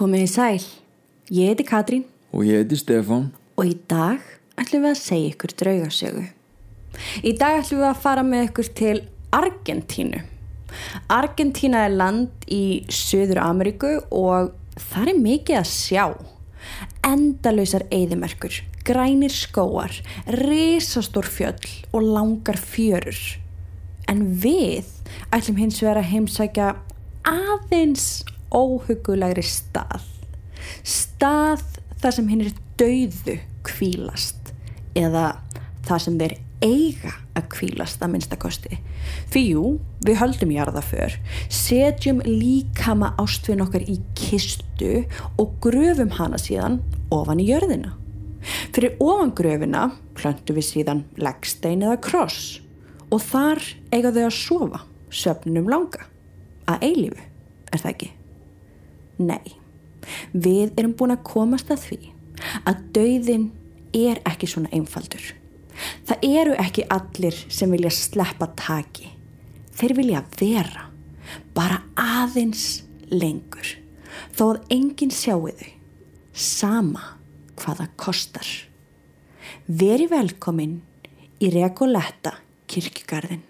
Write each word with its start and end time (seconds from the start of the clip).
Komið 0.00 0.22
í 0.24 0.28
sæl, 0.32 0.60
ég 1.28 1.50
heiti 1.50 1.64
Katrín 1.68 2.06
Og 2.32 2.46
ég 2.48 2.62
heiti 2.62 2.78
Stefán. 2.80 3.26
og 3.58 3.66
í 3.68 3.74
dag 3.84 4.22
ætlum 4.56 4.86
við 4.86 4.94
að 4.94 5.00
segja 5.00 5.32
ykkur 5.34 5.52
draugasögu. 5.60 6.22
Í 7.20 7.32
dag 7.36 7.58
ætlum 7.58 7.82
við 7.82 7.88
að 7.90 8.00
fara 8.00 8.22
með 8.24 8.46
ykkur 8.46 8.70
til 8.80 8.94
Argentínu. 9.36 10.22
Argentína 11.12 11.84
er 11.84 11.92
land 12.00 12.48
í 12.48 12.86
Suður 12.88 13.42
Ameríku 13.44 13.92
og 14.08 14.54
það 14.78 15.12
er 15.12 15.20
mikið 15.20 15.60
að 15.60 15.68
sjá. 15.68 16.06
Endalausar 17.04 17.84
eyðimerkur, 17.92 18.56
grænir 18.88 19.36
skóar, 19.36 19.92
risastór 20.32 21.28
fjöll 21.28 21.68
og 21.92 22.08
langar 22.08 22.56
fjörur. 22.56 23.20
En 24.08 24.24
við 24.40 24.88
ætlum 25.28 25.60
hins 25.60 25.84
vegar 25.84 26.00
að 26.00 26.12
heimsækja 26.14 26.76
aðeins 27.28 28.24
óhugulegri 28.54 29.44
stað. 29.46 30.04
Stað 30.86 31.64
þar 32.00 32.16
sem 32.16 32.30
hinn 32.30 32.44
er 32.46 32.54
dauðu 32.80 33.36
kvílast 33.66 34.54
eða 34.98 35.34
það 35.86 36.04
sem 36.04 36.18
þeir 36.20 36.36
eiga 36.60 37.12
að 37.38 37.46
kvílast 37.54 38.02
að 38.04 38.12
minnstakosti. 38.14 38.78
Fyrir 39.32 39.54
jú, 39.54 39.64
við 40.04 40.18
höldum 40.20 40.52
jarðaför, 40.52 41.16
setjum 41.52 42.20
líkama 42.26 43.14
ástvinn 43.20 43.64
okkar 43.64 43.86
í 43.88 43.96
kistu 44.18 45.06
og 45.40 45.56
gröfum 45.64 46.12
hana 46.18 46.40
síðan 46.40 46.80
ofan 47.14 47.40
í 47.40 47.48
jörðina. 47.48 47.94
Fyrir 48.74 48.96
ofan 49.04 49.34
gröfina 49.36 49.88
plöntum 50.16 50.56
við 50.56 50.68
síðan 50.68 51.04
leggstein 51.20 51.84
eða 51.84 52.00
kross 52.04 52.60
og 53.10 53.20
þar 53.24 53.60
eiga 53.92 54.12
þau 54.14 54.24
að 54.26 54.36
sofa 54.36 54.84
söfnunum 55.10 55.68
langa. 55.70 56.06
Að 56.70 56.86
eilífu, 56.86 57.28
er 57.72 57.82
það 57.82 57.94
ekki? 57.94 58.10
Nei, 59.20 59.56
við 60.32 60.72
erum 60.80 60.94
búin 60.96 61.14
að 61.14 61.26
komast 61.28 61.70
að 61.72 61.84
því 61.88 62.00
að 62.64 62.84
dauðin 62.96 63.50
er 63.96 64.20
ekki 64.28 64.48
svona 64.48 64.70
einfaldur. 64.72 65.22
Það 66.08 66.24
eru 66.28 66.56
ekki 66.60 66.86
allir 66.92 67.36
sem 67.52 67.72
vilja 67.72 67.92
sleppa 67.94 68.50
taki. 68.58 69.10
Þeir 69.76 69.94
vilja 69.96 70.22
vera, 70.36 70.86
bara 71.56 71.80
aðeins 71.96 72.82
lengur, 73.10 73.76
þó 74.36 74.44
að 74.54 74.74
enginn 74.76 75.14
sjáu 75.14 75.48
þau, 75.48 75.70
sama 76.32 77.04
hvað 77.60 77.82
það 77.82 77.94
kostar. 78.00 78.50
Veri 79.66 80.08
velkomin 80.10 80.80
í 81.40 81.52
Rekoletta 81.54 82.36
kirkjugarðin. 82.70 83.49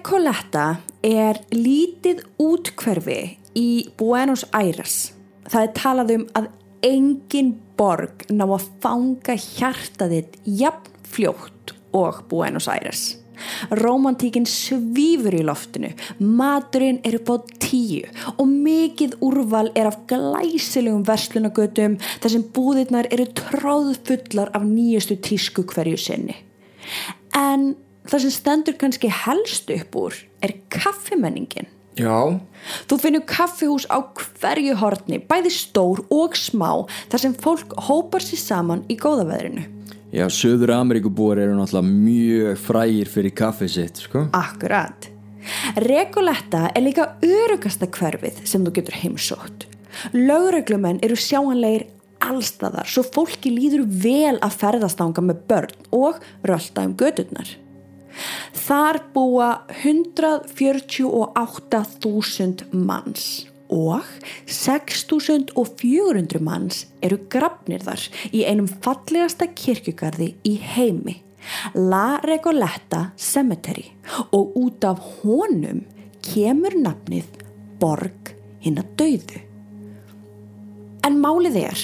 Recoleta 0.00 0.78
er 1.04 1.36
lítið 1.52 2.22
útkverfi 2.40 3.18
í 3.52 3.64
Buenos 4.00 4.46
Aires. 4.56 5.10
Það 5.44 5.64
er 5.66 5.74
talað 5.76 6.12
um 6.14 6.22
að 6.40 6.46
engin 6.88 7.50
borg 7.76 8.24
ná 8.32 8.46
að 8.46 8.70
fanga 8.80 9.36
hjartaðitt 9.36 10.38
jafn 10.48 10.94
fljótt 11.04 11.74
og 11.92 12.22
Buenos 12.30 12.70
Aires. 12.72 13.02
Romantíkin 13.76 14.48
svífur 14.48 15.36
í 15.36 15.42
loftinu, 15.44 15.92
maturinn 16.16 17.02
er 17.04 17.18
upp 17.20 17.34
á 17.36 17.36
tíu 17.60 18.08
og 18.38 18.48
mikið 18.48 19.18
úrval 19.20 19.68
er 19.76 19.92
af 19.92 20.00
glæsilegum 20.08 21.04
verslunagötum 21.04 22.00
þar 22.24 22.36
sem 22.38 22.48
búðirnar 22.56 23.12
eru 23.12 23.28
tróðfullar 23.36 24.56
af 24.56 24.64
nýjastu 24.64 25.20
tísku 25.28 25.68
hverju 25.68 26.00
sinni. 26.00 26.40
En 27.36 27.74
það 28.08 28.24
sem 28.24 28.32
stendur 28.34 28.78
kannski 28.80 29.10
helst 29.12 29.70
upp 29.70 29.96
úr 29.96 30.16
er 30.42 30.54
kaffimenningin. 30.72 31.68
Já, 31.98 32.38
Þú 32.88 32.96
finnur 33.02 33.24
kaffihús 33.28 33.84
á 33.90 33.98
hverju 34.14 34.76
hortni, 34.78 35.18
bæði 35.20 35.50
stór 35.52 36.00
og 36.08 36.36
smá, 36.38 36.86
þar 37.10 37.20
sem 37.24 37.34
fólk 37.34 37.74
hópar 37.88 38.22
sér 38.24 38.40
saman 38.40 38.84
í 38.88 38.96
góðaveðrinu. 38.96 39.66
já, 40.12 40.24
Söður 40.30 40.72
Ameríkubúar 40.78 41.38
eru 41.38 41.58
náttúrulega 41.58 41.90
mjög 41.90 42.58
frægir 42.58 43.08
fyrir 43.10 43.34
kaffið 43.34 43.68
sitt, 43.74 43.96
sko. 44.06 44.28
Akkurat. 44.32 45.10
Rekoletta 45.76 46.70
er 46.74 46.82
líka 46.84 47.14
örugasta 47.22 47.86
hverfið 47.86 48.44
sem 48.46 48.64
þú 48.64 48.72
getur 48.78 48.94
heimsótt. 49.02 49.66
Lögreglumenn 50.14 51.00
eru 51.02 51.16
sjáanlegir 51.18 51.88
allstaðar 52.20 52.86
svo 52.88 53.02
fólki 53.02 53.50
líður 53.54 53.86
vel 53.88 54.36
að 54.44 54.56
ferðastanga 54.60 55.24
með 55.24 55.40
börn 55.48 55.74
og 55.96 56.20
rölda 56.46 56.84
um 56.86 56.94
gödurnar. 56.94 57.48
Þar 58.66 58.96
búa 59.14 59.48
148.000 59.82 62.74
manns 62.74 63.50
og 63.70 64.02
6.400 64.50 66.42
manns 66.42 66.86
eru 67.04 67.18
grafnir 67.30 67.82
þar 67.86 68.00
í 68.34 68.44
einum 68.48 68.68
fallegasta 68.82 69.46
kirkjugarði 69.54 70.34
í 70.46 70.60
heimi, 70.74 71.22
La 71.74 72.20
Recoleta 72.26 73.12
Cemetery 73.16 73.84
og 74.36 74.56
út 74.58 74.84
af 74.84 74.98
honum 75.22 75.84
kemur 76.24 76.74
nafnið 76.76 77.26
Borg 77.80 78.34
hinn 78.60 78.78
að 78.82 78.88
dauðu. 79.00 79.40
En 81.06 81.14
málið 81.22 81.56
er 81.62 81.78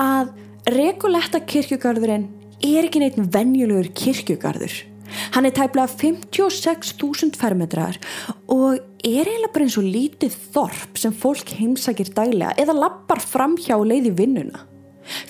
að 0.00 0.26
Recoleta 0.74 1.38
kirkjugarðurinn 1.46 2.26
er 2.64 2.84
ekki 2.88 2.98
neitt 2.98 3.20
venjulegur 3.20 3.92
kirkjugarður. 3.94 4.95
Hann 5.34 5.48
er 5.48 5.54
tæplega 5.56 5.88
56.000 5.92 7.36
fermetrar 7.38 7.98
og 8.52 8.78
er 9.06 9.26
eiginlega 9.26 9.52
bara 9.54 9.66
eins 9.66 9.78
og 9.80 9.86
lítið 9.86 10.38
þorp 10.54 11.00
sem 11.00 11.14
fólk 11.14 11.52
heimsækir 11.58 12.14
daglega 12.16 12.56
eða 12.60 12.78
lappar 12.78 13.22
framhjá 13.22 13.78
og 13.78 13.86
leiði 13.90 14.14
vinnuna. 14.18 14.64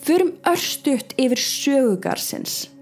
Förum 0.04 0.32
örstuðt 0.48 1.12
yfir 1.20 1.42
sögugarsins. 1.42 2.75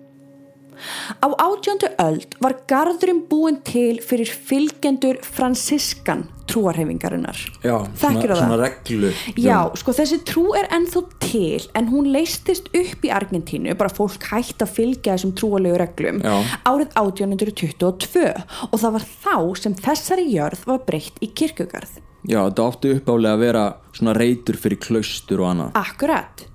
Á 1.25 1.29
átjöndu 1.29 1.91
öld 2.03 2.39
var 2.43 2.57
garðurinn 2.71 3.25
búin 3.31 3.61
til 3.67 4.01
fyrir 4.05 4.31
fylgjendur 4.31 5.21
fransiskan 5.25 6.29
trúarhefingarinnar. 6.51 7.39
Já, 7.65 7.79
svona, 7.97 8.37
svona 8.37 8.59
reglu. 8.61 9.11
Já, 9.41 9.59
sko 9.81 9.95
þessi 9.97 10.21
trú 10.29 10.45
er 10.59 10.69
ennþá 10.75 11.03
til 11.25 11.67
en 11.77 11.89
hún 11.93 12.11
leistist 12.13 12.69
upp 12.69 13.05
í 13.07 13.13
Argentínu 13.15 13.75
bara 13.81 13.93
fólk 13.93 14.29
hægt 14.31 14.63
að 14.65 14.75
fylgja 14.77 15.17
þessum 15.17 15.35
trúalegu 15.39 15.79
reglum 15.81 16.21
Já. 16.25 16.37
árið 16.69 16.93
1822 17.01 18.27
og 18.71 18.77
það 18.81 18.99
var 18.99 19.07
þá 19.25 19.37
sem 19.63 19.79
þessari 19.87 20.27
jörð 20.35 20.67
var 20.69 20.83
breytt 20.87 21.23
í 21.25 21.31
kirkugarð. 21.33 22.01
Já, 22.25 22.41
þetta 22.41 22.67
átti 22.71 22.93
uppálega 22.97 23.37
að 23.37 23.43
vera 23.43 23.63
svona 23.93 24.15
reytur 24.17 24.57
fyrir 24.57 24.81
klaustur 24.81 25.43
og 25.45 25.51
annað. 25.51 25.75
Akkurat. 25.77 26.47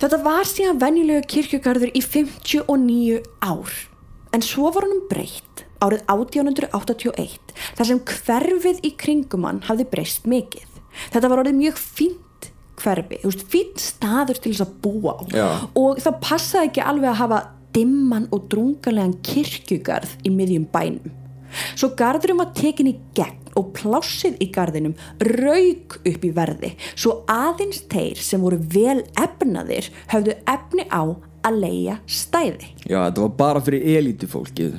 Þetta 0.00 0.16
var 0.24 0.46
síðan 0.48 0.78
venjulegu 0.80 1.26
kirkjugarður 1.28 1.90
í 1.92 2.00
59 2.00 3.18
ár 3.44 3.72
en 4.32 4.44
svo 4.46 4.70
var 4.72 4.86
honum 4.86 5.02
breytt 5.10 5.64
árið 5.84 6.06
1881 6.08 7.52
þar 7.76 7.88
sem 7.88 8.00
hverfið 8.08 8.80
í 8.86 8.94
kringum 8.96 9.44
hann 9.44 9.60
hafði 9.66 9.84
breyst 9.92 10.24
mikið. 10.30 10.64
Þetta 11.12 11.30
var 11.32 11.42
orðið 11.42 11.58
mjög 11.58 11.80
fínt 11.80 12.48
hverfi, 12.80 13.20
fínt 13.52 13.82
staður 13.82 14.40
til 14.40 14.54
þess 14.54 14.64
að 14.64 14.74
búa 14.86 15.18
á 15.20 15.22
Já. 15.36 15.48
og 15.76 16.00
það 16.00 16.20
passaði 16.24 16.70
ekki 16.70 16.86
alveg 16.86 17.10
að 17.10 17.20
hafa 17.20 17.42
dimman 17.76 18.30
og 18.32 18.48
drungalegan 18.50 19.18
kirkjugarð 19.26 20.16
í 20.24 20.32
miðjum 20.32 20.64
bænum. 20.72 21.12
Svo 21.74 21.92
garðurum 21.98 22.40
var 22.40 22.54
tekin 22.56 22.88
í 22.88 22.96
gegn 23.12 23.39
og 23.58 23.72
plássið 23.76 24.38
í 24.44 24.50
garðinum 24.54 24.94
rauk 25.26 25.98
upp 26.04 26.24
í 26.26 26.32
verði 26.36 26.74
svo 26.94 27.24
aðeins 27.30 27.82
þeir 27.90 28.20
sem 28.22 28.42
voru 28.44 28.58
vel 28.74 29.00
efnaðir 29.18 29.90
höfðu 30.12 30.34
efni 30.50 30.84
á 30.90 31.02
að 31.46 31.60
leia 31.62 31.94
stæði. 32.04 32.74
Já, 32.84 33.06
þetta 33.06 33.22
var 33.24 33.36
bara 33.38 33.60
fyrir 33.64 33.86
elítufólkið. 33.98 34.74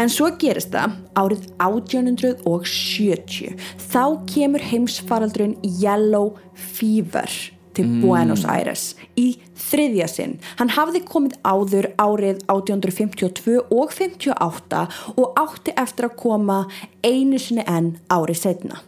En 0.00 0.08
svo 0.08 0.30
gerist 0.40 0.72
það 0.72 0.90
árið 1.18 1.42
1870 1.60 3.56
þá 3.90 4.04
kemur 4.30 4.62
heimsfaraldurinn 4.64 5.56
Yellow 5.64 6.36
Fever 6.54 7.30
til 7.80 7.88
Buenos 8.02 8.44
Aires 8.48 8.94
í 9.18 9.32
þriðja 9.56 10.08
sinn. 10.10 10.36
Hann 10.60 10.72
hafði 10.76 11.02
komið 11.08 11.38
áður 11.46 11.90
árið 12.00 12.44
1852 12.52 13.58
og 13.72 13.92
58 13.96 14.84
og 15.16 15.40
átti 15.40 15.74
eftir 15.80 16.10
að 16.10 16.16
koma 16.20 16.60
einu 17.06 17.40
sinni 17.40 17.64
enn 17.68 17.94
árið 18.12 18.42
setna. 18.44 18.82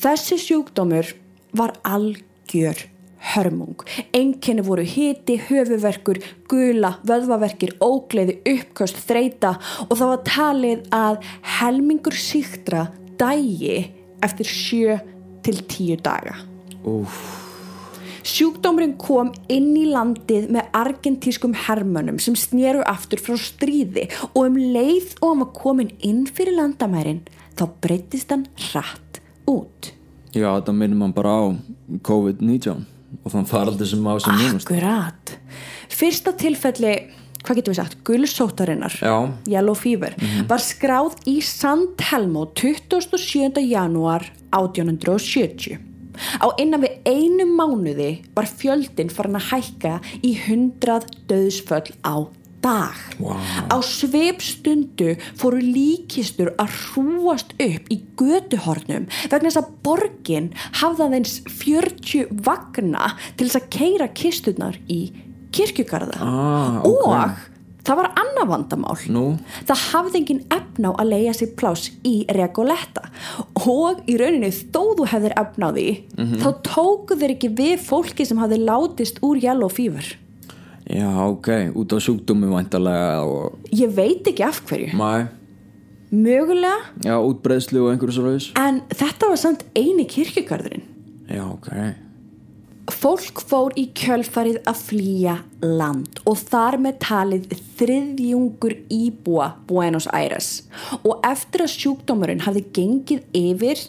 Þessi 0.00 0.38
sjúkdómur 0.40 1.12
var 1.56 1.74
algjör 1.84 2.86
hörmung. 3.34 3.80
Einkenni 4.14 4.62
voru 4.62 4.84
hiti, 4.86 5.38
höfuverkur, 5.48 6.20
gula, 6.48 6.94
vöðvaverkir, 7.08 7.74
ógleði, 7.82 8.38
uppköst, 8.46 9.00
þreita 9.08 9.56
og 9.88 9.96
það 9.96 10.12
var 10.12 10.22
talið 10.28 10.84
að 10.94 11.32
helmingur 11.58 12.16
síktra 12.16 12.86
dægi 13.18 13.80
eftir 14.24 14.52
sjö 14.52 15.00
til 15.42 15.58
tíu 15.66 15.98
daga. 15.98 16.36
Úf, 16.86 17.45
Sjúkdómurinn 18.26 18.96
kom 18.98 19.28
inn 19.52 19.70
í 19.78 19.84
landið 19.86 20.48
með 20.56 20.70
argentískum 20.74 21.52
hermönum 21.66 22.18
sem 22.22 22.34
snéru 22.38 22.82
aftur 22.88 23.22
frá 23.22 23.36
stríði 23.38 24.08
og 24.32 24.40
um 24.48 24.56
leið 24.58 25.12
og 25.20 25.28
hann 25.28 25.42
var 25.44 25.52
komin 25.54 25.92
inn 26.02 26.24
fyrir 26.26 26.58
landamærin 26.58 27.22
þá 27.54 27.64
breytist 27.84 28.34
hann 28.34 28.48
hratt 28.72 29.20
út. 29.46 29.92
já, 30.34 30.48
þetta 30.58 30.74
minnum 30.74 31.04
man 31.04 31.14
bara 31.14 31.36
á 31.38 31.44
COVID-19 32.02 32.82
og 33.22 33.30
þann 33.30 33.46
faraldur 33.46 33.92
sem 33.92 34.10
á 34.10 34.14
sem 34.18 34.42
núnast 34.42 34.66
Akkurat. 34.66 35.36
Fyrsta 35.96 36.34
tilfelli, 36.36 36.94
hvað 37.46 37.60
getum 37.60 37.76
við 37.76 37.78
sagt, 37.78 37.98
gulsóttarinnar. 38.04 38.98
Yellow 39.46 39.78
Fever, 39.78 40.18
var 40.50 40.60
skráð 40.66 41.14
í 41.30 41.38
San 41.46 41.92
Telmo 42.00 42.48
27. 42.58 43.62
janúar 43.70 44.26
1870. 44.50 45.85
Á 46.16 46.46
innan 46.62 46.84
við 46.84 46.98
einu 47.08 47.46
mánuði 47.52 48.10
var 48.36 48.48
fjöldin 48.48 49.12
farin 49.12 49.38
að 49.38 49.50
hækka 49.52 49.94
í 50.22 50.34
100 50.46 51.06
döðsföll 51.30 51.94
á 52.04 52.26
dag. 52.66 52.96
Vá. 53.20 53.36
Á 53.70 53.76
sveipstundu 53.84 55.14
fóru 55.38 55.60
líkistur 55.62 56.52
að 56.60 56.74
hrúast 56.90 57.54
upp 57.62 57.90
í 57.92 58.00
götuhornum 58.18 59.06
vegna 59.30 59.50
þess 59.50 59.60
að 59.62 59.74
borgin 59.86 60.50
hafði 60.80 61.06
aðeins 61.06 61.36
40 61.46 62.32
vagna 62.46 63.12
til 63.36 63.46
þess 63.46 63.60
að 63.60 63.68
keira 63.76 64.08
kistunar 64.16 64.80
í 64.90 65.00
kirkjugarða. 65.56 66.18
Ah, 66.20 66.80
ok. 66.84 67.06
Og 67.06 67.55
það 67.86 67.98
var 68.00 68.08
annað 68.22 68.50
vandamál. 68.50 68.96
Nú? 69.14 69.24
Það 69.68 69.82
hafði 69.92 70.20
engin 70.20 70.42
efna 70.56 70.90
á 70.90 70.92
að 71.00 71.10
leia 71.12 71.34
sér 71.36 71.52
pláss 71.58 71.90
í 72.06 72.14
Regoletta 72.36 73.06
og 73.62 74.02
í 74.10 74.18
rauninni 74.20 74.50
þó 74.50 74.82
þú 74.98 75.08
hefðir 75.12 75.34
efna 75.40 75.70
á 75.70 75.76
því 75.76 75.88
þá 76.42 76.48
tóku 76.66 77.18
þeir 77.20 77.34
ekki 77.36 77.52
við 77.62 77.76
fólki 77.86 78.26
sem 78.28 78.40
hafði 78.42 78.60
látist 78.64 79.22
úr 79.26 79.40
Yellow 79.42 79.70
Fever. 79.72 80.12
Já, 80.86 81.08
ok, 81.26 81.48
út 81.74 81.94
á 81.94 81.98
sjúkdómi 81.98 82.46
væntalega 82.46 83.24
og 83.26 83.56
Ég 83.74 83.90
veit 83.96 84.28
ekki 84.30 84.44
af 84.46 84.60
hverju. 84.68 84.92
mæ, 84.94 85.26
Mögulega, 86.14 86.84
já, 87.02 87.16
útbreðslu 87.18 87.80
og 87.82 87.90
einhverju 87.90 88.14
svo 88.14 88.28
leiðis 88.28 88.52
en 88.62 88.78
þetta 88.94 89.26
var 89.32 89.40
samt 89.42 89.64
eini 89.74 90.06
kirkjugarðurinn. 90.06 90.84
Já, 91.26 91.42
ok 91.42 92.05
Fólk 92.92 93.40
fór 93.42 93.74
í 93.78 93.88
kjölfarið 93.98 94.60
að 94.68 94.82
flýja 94.88 95.34
land 95.62 96.20
og 96.28 96.38
þar 96.38 96.76
með 96.84 96.98
talið 97.02 97.54
þriðjungur 97.78 98.76
íbúa 98.92 99.48
Buenos 99.66 100.06
Aires 100.14 100.50
og 101.02 101.24
eftir 101.26 101.64
að 101.64 101.72
sjúkdómurinn 101.74 102.44
hafði 102.46 102.62
gengið 102.76 103.24
yfir 103.36 103.82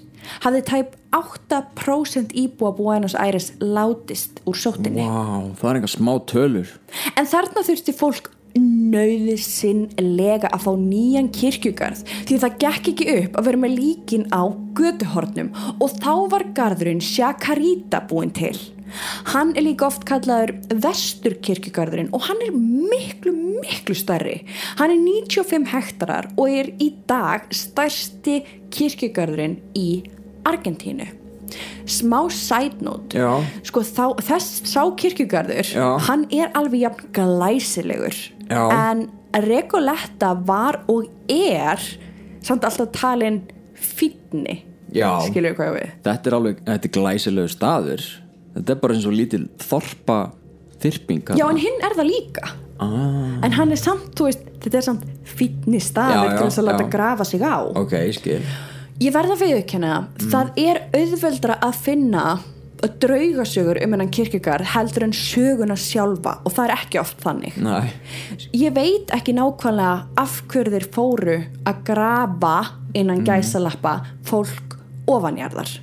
hafði 0.46 0.64
tæp 0.70 0.96
8% 1.18 2.34
íbúa 2.42 2.74
Buenos 2.78 3.14
Aires 3.16 3.52
látist 3.62 4.42
úr 4.50 4.58
sóttinni. 4.58 5.06
Vá, 5.06 5.54
það 5.60 5.70
er 5.70 5.80
einhver 5.80 5.94
smá 5.94 6.14
tölur 6.30 6.74
En 7.14 7.30
þarna 7.30 7.64
þurfti 7.68 7.96
fólk 7.98 8.32
nöðið 8.58 9.44
sinn 9.44 9.84
lega 10.02 10.50
að 10.50 10.64
fá 10.66 10.72
nýjan 10.80 11.30
kirkjugarð 11.36 12.02
því 12.30 12.40
það 12.42 12.58
gekk 12.64 12.90
ekki 12.94 13.08
upp 13.14 13.38
að 13.38 13.50
vera 13.52 13.62
með 13.62 13.76
líkin 13.78 14.26
á 14.34 14.42
göduhornum 14.78 15.54
og 15.78 15.94
þá 16.02 16.14
var 16.34 16.48
garðurinn 16.58 17.04
Chacarita 17.04 18.02
búinn 18.10 18.34
til. 18.34 18.56
Hann 19.34 19.54
er 19.58 19.66
líka 19.66 19.88
oft 19.90 20.06
kallaður 20.08 20.56
vestur 20.84 21.38
kirkjugarðurinn 21.44 22.12
og 22.16 22.26
hann 22.30 22.42
er 22.46 22.56
miklu, 22.56 23.34
miklu 23.62 23.96
stærri. 23.98 24.40
Hann 24.80 24.94
er 24.94 25.02
95 25.04 25.70
hektarar 25.74 26.30
og 26.38 26.52
er 26.52 26.72
í 26.84 26.92
dag 27.10 27.48
stærsti 27.56 28.42
kirkjugarðurinn 28.74 29.60
í 29.78 29.90
Argentínu. 30.48 31.08
Smá 31.88 32.26
Já. 33.16 33.32
sko 33.64 33.84
þá, 33.86 34.18
þess 34.20 34.68
sá 34.68 34.82
kirkjugarður 35.00 35.70
Já. 35.72 35.88
hann 36.10 36.26
er 36.36 36.52
alveg 36.58 36.84
jafn 36.84 37.12
glæsilegur 37.16 38.18
Já. 38.50 38.64
en 38.76 39.08
Recoletta 39.48 40.34
var 40.48 40.82
og 40.92 41.08
er 41.32 41.80
samt 42.44 42.68
alltaf 42.68 42.92
talin 42.96 43.42
skilur 45.28 45.54
við 45.54 45.58
hvað 45.60 45.74
við 45.78 45.90
Þetta 46.06 46.30
er 46.30 46.38
alveg, 46.38 46.62
þetta 46.68 46.90
er 46.90 46.96
glæsilegu 47.00 47.52
staður 47.52 48.06
Þetta 48.58 48.74
er 48.74 48.82
bara 48.84 48.98
eins 48.98 49.08
og 49.10 49.16
lítil 49.16 49.44
þorpa 49.62 50.18
þyrping 50.82 51.36
já 51.38 51.46
en 51.48 51.60
hinn 51.62 51.86
er 51.86 51.96
það 51.98 52.10
líka. 52.12 52.50
Ah, 52.78 53.40
en 53.42 53.56
hann 53.58 53.74
er 53.74 53.80
samt, 53.82 54.20
veist, 54.22 54.44
þetta 54.62 54.78
er 54.78 54.86
samt 54.86 55.06
fínni 55.26 55.80
staður 55.82 56.36
til 56.36 56.44
þess 56.44 56.62
að 56.62 56.68
láta 56.68 56.90
grafa 56.94 57.26
sig 57.26 57.42
á. 57.42 57.66
Ok, 57.74 57.96
ég 57.98 58.20
skil. 58.20 58.44
Ég 59.02 59.14
verða 59.14 59.34
að 59.38 59.42
viðurkenna 59.46 59.96
það 60.30 60.62
er 60.62 60.84
auðveldra 60.98 61.58
að 61.66 61.82
finna 61.86 62.28
draugasögur 63.02 63.80
um 63.82 63.96
hennan 63.96 64.12
kirkjugarð 64.14 64.70
heldur 64.76 65.08
en 65.08 65.16
söguna 65.18 65.78
sjálfa 65.80 66.36
og 66.46 66.54
það 66.54 66.68
er 66.68 66.74
ekki 66.76 67.00
oft 67.02 67.24
þannig. 67.24 67.58
Næ, 67.58 67.90
ég 68.54 68.76
veit 68.76 69.14
ekki 69.18 69.34
nákvæmlega 69.38 70.22
af 70.22 70.38
hverju 70.52 70.76
þeir 70.76 70.88
fóru 70.94 71.38
að 71.66 71.82
grafa 71.90 72.56
innan 72.98 73.26
gæsalappa 73.26 74.00
fólk 74.30 74.78
ofanjarðar 75.10 75.74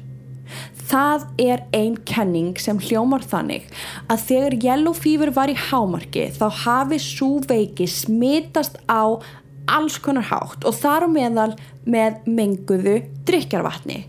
það 0.88 1.26
er 1.40 1.64
ein 1.76 1.96
kenning 2.08 2.58
sem 2.60 2.80
hljómar 2.82 3.24
þannig 3.28 3.68
að 4.12 4.26
þegar 4.28 4.58
yellow 4.66 4.96
fever 4.96 5.32
var 5.34 5.52
í 5.52 5.56
hámarki 5.68 6.28
þá 6.36 6.46
hafi 6.64 7.00
svo 7.02 7.38
veiki 7.48 7.88
smitast 7.90 8.80
á 8.90 9.16
alls 9.70 9.96
konar 10.04 10.28
hátt 10.28 10.66
og 10.68 10.76
þar 10.76 11.06
á 11.06 11.08
meðal 11.08 11.52
með 11.88 12.26
menguðu 12.28 12.98
drikjarvatni 13.28 14.02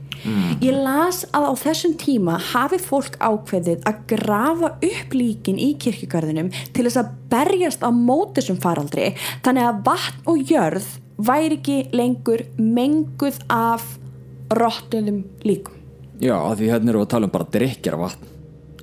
ég 0.63 0.73
las 0.73 1.21
að 1.35 1.47
á 1.47 1.53
þessum 1.61 1.93
tíma 2.01 2.37
hafi 2.51 2.79
fólk 2.81 3.17
ákveðið 3.21 3.85
að 3.87 4.01
grafa 4.09 4.71
upp 4.73 5.15
líkin 5.15 5.61
í 5.61 5.73
kirkjugarðinum 5.81 6.51
til 6.73 6.87
þess 6.87 7.01
að 7.03 7.13
berjast 7.31 7.85
á 7.85 7.89
móti 7.93 8.39
þessum 8.39 8.59
faraldri 8.63 9.11
þannig 9.45 9.69
að 9.69 9.81
vatn 9.87 10.29
og 10.33 10.51
jörð 10.51 10.91
væri 11.29 11.59
ekki 11.59 11.79
lengur 11.95 12.45
menguð 12.57 13.39
af 13.53 13.85
rottuðum 14.55 15.23
líkum 15.45 15.84
já, 16.21 16.35
af 16.35 16.59
því 16.59 16.69
hérna 16.71 16.93
erum 16.93 17.03
við 17.03 17.07
að 17.07 17.13
tala 17.15 17.29
um 17.29 17.33
bara 17.33 17.49
drikkjar 17.55 17.97
vatn 17.99 18.31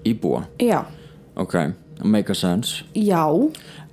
Íbúa, 0.02 0.42
já, 0.58 0.80
ok, 1.38 1.54
make 2.02 2.32
a 2.32 2.34
sense. 2.34 2.82
Já. 2.98 3.22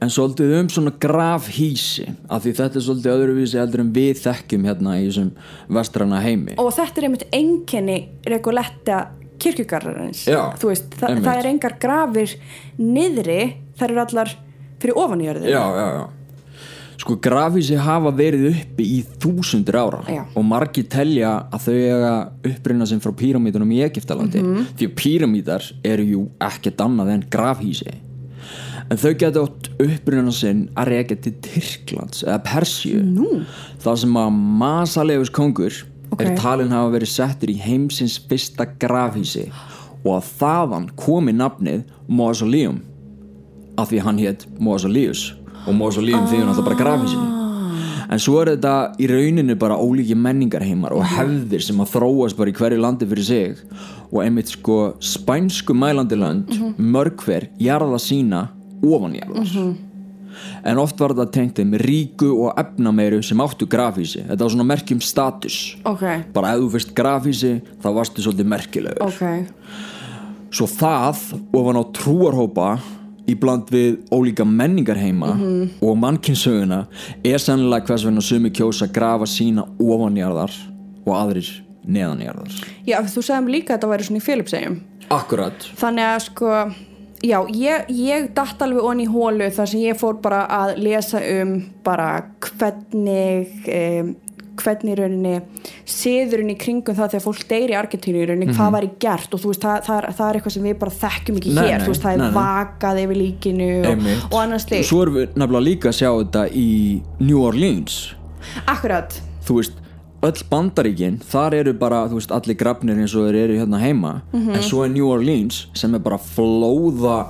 En 0.02 0.10
svolítið 0.10 0.56
um 0.58 0.70
svona 0.72 0.94
grafhísi 0.98 2.08
af 2.32 2.42
því 2.46 2.54
þetta 2.58 2.80
er 2.80 2.86
svolítið 2.86 3.14
öðruvísi 3.14 3.60
heldur 3.60 3.84
en 3.84 3.94
við 3.94 4.22
þekkjum 4.24 4.66
hérna 4.66 4.96
í 4.98 5.06
þessum 5.10 5.32
vestrana 5.78 6.22
heimi. 6.24 6.56
Og 6.58 6.72
þetta 6.74 7.02
er 7.02 7.08
einmitt 7.10 7.26
enginni 7.36 7.98
reguletta 8.26 9.02
kirkjugarðarins. 9.40 10.24
Já, 10.28 10.42
veist, 10.64 10.90
þa 10.98 11.12
einmitt. 11.12 11.28
það 11.28 11.42
er 11.42 11.50
engar 11.52 11.76
grafir 11.84 12.38
niðri, 12.80 13.42
þær 13.78 13.92
eru 13.92 14.06
allar 14.08 14.34
fyrir 14.80 15.04
ofanjörðin 15.04 15.52
Já, 15.52 15.62
já, 15.76 15.86
já 16.00 16.19
Sko 17.00 17.16
grafhísi 17.24 17.78
hafa 17.80 18.12
verið 18.12 18.50
uppi 18.52 18.84
í 18.84 19.04
þúsundir 19.24 19.78
ára 19.80 20.02
Já. 20.12 20.26
og 20.36 20.44
margir 20.44 20.84
telja 20.92 21.46
að 21.48 21.62
þau 21.64 21.76
eiga 21.80 22.10
upprýna 22.50 22.88
sem 22.90 23.00
frá 23.00 23.14
píramítunum 23.16 23.72
í 23.72 23.80
Egiptalandi 23.86 24.42
Mhm. 24.44 24.66
því 24.76 24.88
að 24.90 24.96
píramítar 25.00 25.72
eru 25.86 26.04
jú 26.04 26.30
ekkert 26.42 26.78
annað 26.84 27.14
en 27.14 27.24
grafhísi 27.32 27.94
en 28.92 28.98
þau 28.98 29.14
geta 29.18 29.40
átt 29.46 29.70
upprýna 29.80 30.34
sinn 30.34 30.68
að 30.76 30.88
reyja 30.88 31.16
til 31.22 31.34
Tyrklands 31.42 32.24
eða 32.26 32.44
Persíu 32.44 33.02
Nú. 33.06 33.46
það 33.80 33.98
sem 33.98 34.14
að 34.14 34.32
Masalegus 34.60 35.30
kongur 35.32 35.72
Ok. 36.12 36.22
er 36.22 36.36
talin 36.36 36.70
hafa 36.70 36.92
verið 37.00 37.08
settur 37.16 37.50
í 37.50 37.58
heimsins 37.62 38.20
fyrsta 38.28 38.66
grafhísi 38.78 39.50
og 40.04 40.22
að 40.22 40.30
þaðan 40.40 40.90
komi 40.98 41.32
nafnið 41.32 41.84
Mausoleum 42.10 42.82
af 43.78 43.90
því 43.92 44.00
hann 44.02 44.18
hétt 44.18 44.46
Mausoleus 44.60 45.34
og 45.66 45.76
Mausoleum 45.76 46.28
því 46.30 46.42
hann 46.42 46.54
alltaf 46.54 46.68
bara 46.68 46.80
grafhísinu 46.80 47.40
en 48.10 48.22
svo 48.22 48.40
er 48.42 48.54
þetta 48.56 48.76
í 49.02 49.10
rauninu 49.10 49.56
bara 49.60 49.78
ólíki 49.78 50.18
menningarheimar 50.18 50.96
og 50.98 51.06
hefðir 51.12 51.62
sem 51.62 51.82
að 51.82 51.92
þróast 51.94 52.40
bara 52.40 52.52
í 52.52 52.56
hverju 52.58 52.82
landi 52.82 53.08
fyrir 53.10 53.28
sig. 53.28 53.60
Og 54.10 54.24
einmitt 54.24 54.50
sko 54.50 54.96
spænsku 55.04 55.76
mælandilönd 55.78 56.50
mörg 56.82 57.22
hver 57.26 57.50
jarða 57.62 58.02
sína 58.02 58.48
ofanjarðar 58.82 59.78
en 60.64 60.80
oft 60.80 61.00
var 61.02 61.14
þetta 61.14 61.34
tengt 61.36 61.58
þeim 61.60 61.74
ríku 61.82 62.30
og 62.46 62.60
efnameiru 62.60 63.20
sem 63.26 63.42
áttu 63.44 63.68
grafhísi 63.70 64.24
þetta 64.28 64.46
var 64.46 64.54
svona 64.54 64.68
merkjum 64.70 65.02
status. 65.04 65.58
Ok, 65.90 66.06
bara 66.36 66.54
ef 66.54 66.64
þú 66.64 66.70
fyrst 66.76 66.94
grafhísi 66.96 67.54
þá 67.84 67.90
varstu 67.98 68.24
svolítið 68.24 68.52
merkilegur. 68.54 69.04
Ok. 69.10 69.24
Svo 70.56 70.66
það 70.70 71.20
ofan 71.60 71.82
á 71.82 71.84
trúarhópa 71.94 72.70
í 73.30 73.38
bland 73.40 73.72
við 73.74 74.00
ólíka 74.12 74.46
menningar 74.48 75.00
heima 75.00 75.36
og 75.86 75.98
mannkynsöguna 76.02 76.84
er 77.24 77.42
sannlega 77.42 77.90
hvers 77.90 78.06
vegna 78.08 78.26
sumi 78.26 78.52
kjósa 78.52 78.88
að 78.88 78.96
grafa 78.98 79.30
sína 79.30 79.66
ofanjarðar 79.80 80.54
og 81.06 81.16
aðrir 81.16 81.50
neðanjarðar. 81.90 82.56
Já, 82.86 83.00
þú 83.08 83.26
sagðum 83.26 83.52
líka 83.54 83.74
að 83.74 83.80
þetta 83.80 83.92
væri 83.94 84.08
svona 84.08 84.22
í 84.22 84.26
Filipsegjum 84.26 84.80
Akkurat. 85.10 85.66
Þannig 85.80 86.06
að 86.06 86.20
sko 86.28 86.50
já, 87.26 87.40
ég, 87.58 87.90
ég 87.98 88.30
datt 88.38 88.62
alveg 88.62 88.86
onni 88.86 89.08
í 89.08 89.10
hólu 89.10 89.50
þar 89.54 89.72
sem 89.72 89.84
ég 89.84 89.98
fór 90.00 90.20
bara 90.22 90.44
að 90.60 90.76
lesa 90.86 91.22
um 91.42 91.56
bara 91.86 92.10
hvernig 92.46 93.70
um, 93.74 94.12
hvernig 94.64 94.98
rauninni 95.00 95.34
siðurinn 95.90 96.54
í 96.54 96.58
kringum 96.60 96.98
það 96.98 97.16
þegar 97.16 97.26
fólk 97.26 97.44
deyri 97.50 97.76
í 97.76 97.78
Argentínu 97.80 98.22
í 98.22 98.28
rauninni, 98.30 98.56
hvað 98.56 98.72
var 98.76 98.88
í 98.88 98.92
gert? 99.02 99.34
Og 99.34 99.44
þú 99.44 99.52
veist, 99.54 99.66
það, 99.66 99.82
það, 99.88 100.00
er, 100.00 100.18
það 100.20 100.30
er 100.30 100.40
eitthvað 100.40 100.56
sem 100.56 100.70
við 100.70 100.78
bara 100.84 100.96
þekkjum 101.04 101.42
ekki 101.42 101.56
Nei, 101.56 101.64
hér, 101.64 101.76
nei, 101.76 101.86
þú 101.86 101.94
veist, 101.94 102.06
það 102.06 102.16
nei, 102.22 102.28
er 102.28 102.38
vakað 102.38 103.02
yfir 103.04 103.22
líkinu 103.24 103.70
og, 103.80 104.08
og 104.30 104.40
annars 104.44 104.68
og 104.70 104.74
lík 104.76 104.90
svo 104.90 105.04
erum 105.06 105.20
við 105.20 105.38
nefnilega 105.42 105.68
líka 105.70 105.92
að 105.92 106.00
sjá 106.00 106.10
þetta 106.12 106.48
í 106.54 106.70
New 107.24 107.44
Orleans. 107.44 108.00
Akkurat, 108.70 109.20
þú 109.48 109.60
veist, 109.60 109.78
öll 110.30 110.42
bandaríkin 110.50 111.20
þar 111.24 111.56
eru 111.62 111.74
bara, 111.80 112.02
þú 112.12 112.20
veist, 112.20 112.34
allir 112.36 112.58
grafnir 112.60 113.00
eins 113.00 113.16
og 113.16 113.30
þeir 113.30 113.38
eru 113.46 113.60
hérna 113.62 113.80
heima, 113.80 114.18
en 114.36 114.64
svo 114.66 114.84
er 114.84 114.92
New 114.92 115.08
Orleans 115.08 115.68
sem 115.80 115.96
er 115.96 116.04
bara 116.04 116.20
flóða 116.20 117.22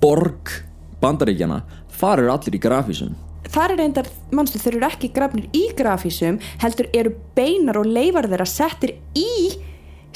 borg 0.00 0.54
bandaríkjana 1.02 1.60
þar 1.96 2.24
eru 2.24 2.32
allir 2.32 2.56
í 2.56 2.62
grafísum 2.62 3.14
þar 3.52 3.74
er 3.76 3.80
reyndar, 3.82 4.10
mannstu, 4.34 4.58
þeir 4.62 4.78
eru 4.80 4.88
ekki 4.90 5.12
grafnir 5.16 5.46
í 5.56 5.68
grafísum, 5.78 6.40
heldur 6.62 6.90
eru 6.96 7.14
beinar 7.38 7.78
og 7.80 7.86
leifar 7.86 8.28
þeirra 8.30 8.48
settir 8.48 8.96
í 9.16 9.30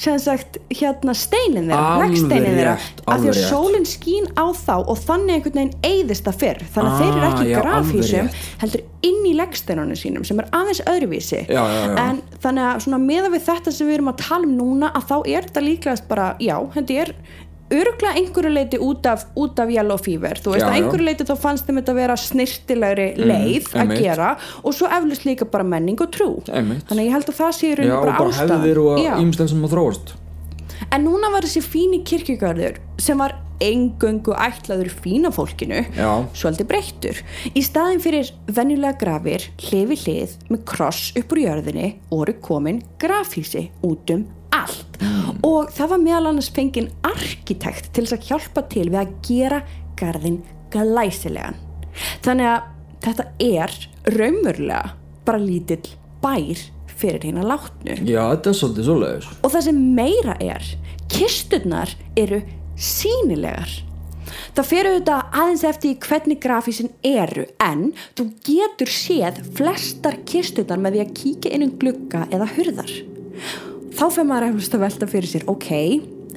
sem 0.00 0.16
sagt 0.16 0.56
hérna 0.72 1.12
steinin 1.12 1.66
þeirra, 1.68 1.96
leggsteinin 2.00 2.54
þeirra. 2.56 2.70
af 3.04 3.18
því 3.20 3.32
að 3.34 3.40
sólinn 3.50 3.84
skín 3.88 4.30
á 4.32 4.48
þá 4.56 4.78
og 4.80 4.96
þannig 4.96 5.34
einhvern 5.34 5.58
veginn 5.58 5.74
eyðist 5.84 6.24
það 6.24 6.38
fyrr. 6.40 6.62
Þannig 6.72 6.94
að 6.94 7.02
þeir 7.02 7.10
eru 7.10 7.20
Ah, 7.20 7.28
ekki 7.34 7.44
í 7.44 7.50
já, 7.50 7.58
grafísum 7.60 8.30
heldur 8.62 8.84
inn 9.10 9.20
í 9.28 9.34
leggsteinunum 9.36 10.00
sínum 10.00 10.24
sem 10.24 10.40
er 10.40 10.48
aðeins 10.56 10.80
öðruvísi. 10.88 11.42
Já, 11.52 11.60
já, 11.60 11.84
en 12.00 12.22
þannig 12.40 12.88
að 12.96 13.04
meða 13.04 13.32
við 13.34 13.44
þetta 13.50 13.76
sem 13.76 13.90
við 13.90 13.98
erum 13.98 14.12
að 14.14 14.22
tala 14.24 14.48
um 14.48 14.56
núna 14.56 14.92
að 14.96 15.06
þá 15.12 15.16
er 15.20 15.48
þetta 15.50 15.66
líklegast 15.68 16.08
bara, 16.08 16.30
já, 16.40 16.56
þetta 16.78 16.98
er 17.04 17.14
öruglega 17.70 18.14
einhverju 18.18 18.50
leiti 18.54 18.78
út 18.82 19.06
af, 19.06 19.26
út 19.38 19.58
af 19.62 19.70
yellow 19.70 19.98
fever, 20.02 20.40
þú 20.42 20.54
veist 20.54 20.64
Já, 20.64 20.68
að 20.68 20.74
já. 20.74 20.78
einhverju 20.82 21.06
leiti 21.06 21.26
þá 21.28 21.34
fannst 21.44 21.66
þeim 21.68 21.78
þetta 21.80 21.92
að 21.94 22.00
vera 22.00 22.16
snirtilegri 22.24 23.08
leið 23.20 23.68
að 23.70 23.80
einmitt. 23.84 24.00
gera 24.02 24.30
og 24.64 24.74
svo 24.74 24.88
eflust 24.90 25.26
líka 25.28 25.46
bara 25.50 25.64
menning 25.64 26.00
og 26.02 26.10
trú 26.14 26.30
Einmitt. 26.50 26.82
þannig 26.88 27.04
að 27.04 27.06
ég 27.06 27.14
held 27.18 27.28
að 27.30 27.38
það 27.42 27.52
sé 27.60 27.66
í 27.66 27.70
Já, 27.70 27.76
rauninni 27.78 27.94
og 27.98 28.02
bara 28.08 28.18
bara 28.18 28.34
ástæðan 28.34 28.56
hefðir 28.64 28.82
og 28.86 28.98
Já. 29.04 29.12
ímslega 29.22 29.52
sem 29.54 29.62
að 29.68 29.76
þróast 29.76 30.12
en 30.90 31.04
núna 31.06 31.30
var 31.30 31.46
þessi 31.46 31.62
fíni 31.62 32.02
kirkjugarður 32.08 32.80
sem 32.98 33.18
var 33.20 33.36
engöngu 33.60 34.32
ætlaður 34.40 34.88
fína 35.04 35.28
fólkinu 35.36 35.82
Já. 35.92 36.10
svolítið 36.32 36.66
breyttur 36.70 37.18
í 37.54 37.60
staðin 37.62 38.00
fyrir 38.00 38.30
venjulega 38.48 38.96
grafir 39.02 39.44
hlið 39.60 39.90
við 39.92 40.04
hlið 40.06 40.36
með 40.48 40.62
kross 40.72 41.10
upp 41.20 41.34
úr 41.36 41.42
jörðinni 41.44 41.90
voru 42.08 42.34
komin 42.40 42.80
grafhísi 42.98 43.66
út 43.84 44.10
um 44.16 44.24
allt. 44.56 44.98
Og 45.46 45.70
það 45.74 45.92
var 45.94 46.02
meðal 46.02 46.30
annars 46.30 46.50
fenginn 46.54 46.90
arkitekt 47.06 47.92
til 47.94 48.04
þess 48.04 48.16
að 48.18 48.28
hjálpa 48.30 48.64
til 48.72 48.86
við 48.88 49.00
að 49.02 49.14
gera 49.26 49.60
garðin 50.00 50.40
glæsilegan. 50.72 51.58
Þannig 52.24 52.50
að 52.50 52.68
þetta 53.06 53.26
er 53.46 53.76
raumurlega 54.16 54.82
bara 55.26 55.42
lítill 55.42 55.96
bær 56.22 56.64
fyrir 57.00 57.24
hérna 57.24 57.46
látnu. 57.48 57.96
Já, 58.04 58.22
þetta 58.34 58.50
er 58.50 58.58
svolítið 58.58 58.88
svoleiðis. 58.90 59.30
Og 59.40 59.54
það 59.54 59.68
sem 59.68 59.84
meira 59.96 60.34
er 60.44 60.72
kisturnar 61.10 61.94
eru 62.20 62.42
sínilegar 62.80 63.80
það 64.54 64.68
fer 64.68 64.88
auðvitað 64.88 65.38
aðeins 65.42 65.64
eftir 65.68 65.96
hvernig 66.04 66.40
grafísin 66.42 66.92
eru 67.06 67.46
en 67.62 67.90
þú 68.18 68.26
getur 68.46 68.92
séð 68.92 69.40
flestar 69.58 70.20
kisturnar 70.28 70.80
með 70.82 70.96
því 70.96 71.04
að 71.04 71.14
kíkja 71.20 71.54
inn 71.56 71.66
um 71.66 71.74
glugga 71.80 72.26
eða 72.30 72.50
hurðar 72.56 72.94
þá 74.00 74.04
fer 74.14 74.24
maður 74.28 74.48
eflust 74.50 74.74
að 74.76 74.82
velta 74.86 75.08
fyrir 75.10 75.28
sér 75.30 75.44
ok, 75.50 75.70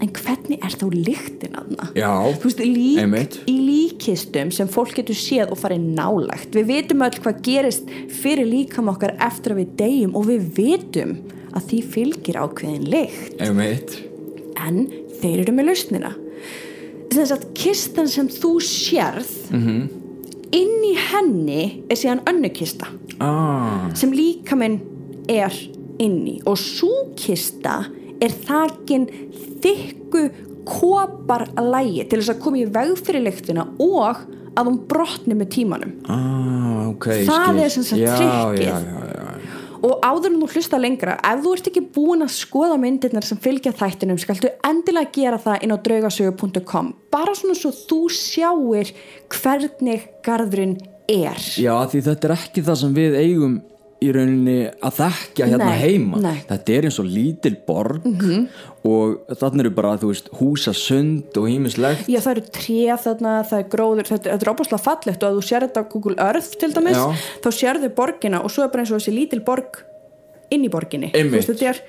en 0.03 0.09
hvernig 0.17 0.63
er 0.65 0.73
þá 0.75 0.85
lyktin 0.91 1.53
aðna? 1.59 1.85
Já, 1.95 2.09
veist, 2.43 2.59
lík, 2.59 2.97
einmitt. 3.03 3.37
í 3.47 3.55
líkistum 3.61 4.49
sem 4.51 4.67
fólk 4.71 4.95
getur 4.97 5.15
séð 5.17 5.53
og 5.53 5.61
farið 5.61 5.85
nálægt 5.95 6.57
við 6.57 6.67
vitum 6.73 7.05
öll 7.05 7.19
hvað 7.23 7.39
gerist 7.45 7.93
fyrir 8.21 8.49
líkam 8.49 8.89
okkar 8.91 9.15
eftir 9.23 9.53
að 9.55 9.61
við 9.63 9.75
deyjum 9.79 10.17
og 10.19 10.27
við 10.31 10.49
vitum 10.57 11.15
að 11.53 11.67
því 11.69 11.79
fylgir 11.93 12.39
ákveðin 12.41 12.87
lykt 12.89 13.41
einmitt 13.45 13.95
en 14.65 14.83
þeir 15.21 15.43
eru 15.45 15.53
með 15.55 15.69
lausnina 15.71 16.13
þess 17.13 17.35
að 17.35 17.43
kistan 17.53 18.07
sem 18.09 18.27
þú 18.33 18.55
sérð 18.65 19.29
Mhm. 19.53 19.83
inn 20.53 20.81
í 20.89 20.95
henni 20.97 21.83
er 21.89 21.95
síðan 22.01 22.23
önnukista 22.29 22.89
ah, 23.21 23.87
sem 23.93 24.11
líkaminn 24.11 24.79
er 25.29 25.53
inni. 26.01 26.39
Og 26.49 26.57
svo 26.57 27.09
kista 27.19 27.83
er 28.23 28.31
þakin 28.45 29.05
þykku 29.63 30.23
koparlægi 30.63 32.05
til 32.09 32.21
þess 32.21 32.33
að 32.35 32.41
koma 32.45 32.61
í 32.61 32.67
veg 32.71 32.93
fyrir 33.03 33.25
lyktina 33.25 33.65
og 33.83 34.23
að 34.53 34.67
hún 34.69 34.77
brotni 34.89 35.35
með 35.37 35.49
tímanum. 35.57 35.95
Ah, 36.07 36.89
ok 36.91 37.07
Það 37.25 37.47
skil. 37.49 37.63
er 37.65 37.73
sem 37.73 37.87
sagt 37.87 38.03
trikkið. 38.21 39.01
og 39.83 39.99
áður 40.07 40.29
en 40.29 40.37
þú 40.39 40.47
hlusta 40.53 40.77
lengra 40.79 41.17
ef 41.27 41.41
þú 41.43 41.53
ert 41.57 41.65
ekki 41.67 41.81
búin 41.97 42.23
að 42.23 42.31
skoða 42.37 42.77
myndirnar 42.79 43.25
sem 43.27 43.39
fylgja 43.43 43.73
þættinum 43.75 44.21
skaltu 44.21 44.47
endilega 44.63 45.11
gera 45.11 45.39
það 45.43 45.65
inn 45.65 45.75
á 45.75 45.77
draugasögu.com 45.83 46.93
bara 47.11 47.33
svona 47.35 47.57
svo 47.59 47.73
þú 47.75 47.99
sjáir 48.13 48.93
hvernig 49.33 50.05
garðurinn 50.23 50.77
er. 51.11 51.35
Já, 51.59 51.75
því 51.91 51.99
þetta 52.05 52.29
er 52.29 52.35
ekki 52.37 52.63
það 52.63 52.79
sem 52.79 52.93
við 52.95 53.17
eigum 53.19 53.57
í 54.03 54.09
rauninni 54.15 54.57
að 54.83 54.97
þekkja 54.99 55.47
hérna 55.51 55.69
Nei, 55.69 55.79
heima 55.81 56.19
nei. 56.23 56.35
Þetta 56.49 56.75
er 56.75 56.87
eins 56.89 56.99
og 57.01 57.07
lítil 57.09 57.53
borg 57.67 58.05
og 58.83 59.37
þannig 59.39 59.63
eru 59.63 59.73
bara, 59.77 59.93
þú 60.01 60.11
veist, 60.11 60.29
húsasund 60.39 61.39
og 61.39 61.47
hýmislegt 61.49 62.09
Já, 62.11 62.19
það 62.25 62.31
eru 62.35 62.45
tréð 62.59 63.05
þarna, 63.05 63.33
það 63.49 63.61
er 63.63 63.69
gróður, 63.75 64.09
þetta, 64.11 64.35
er 64.35 64.51
óbúslega 64.53 64.83
fallegt 64.83 65.23
og 65.23 65.29
að 65.29 65.39
þú 65.39 65.45
sér 65.49 65.67
þetta 65.67 65.83
á 65.83 65.91
Google 65.93 66.17
Earth 66.19 66.57
til 66.61 66.71
dæmis, 66.75 66.99
Já. 66.99 67.27
þá 67.45 67.49
sérðu 67.59 67.91
borgina 67.97 68.43
og 68.43 68.53
svo 68.53 68.65
er 68.65 68.73
bara 68.73 68.85
eins 68.85 68.93
og 68.93 68.99
þessi 69.01 69.15
lítil 69.15 69.43
borg 69.45 69.83
inn 70.53 70.65
í 70.67 70.71
borginni. 70.71 71.13
Veist, 71.13 71.49
þetta, 71.49 71.71
er, 71.71 71.79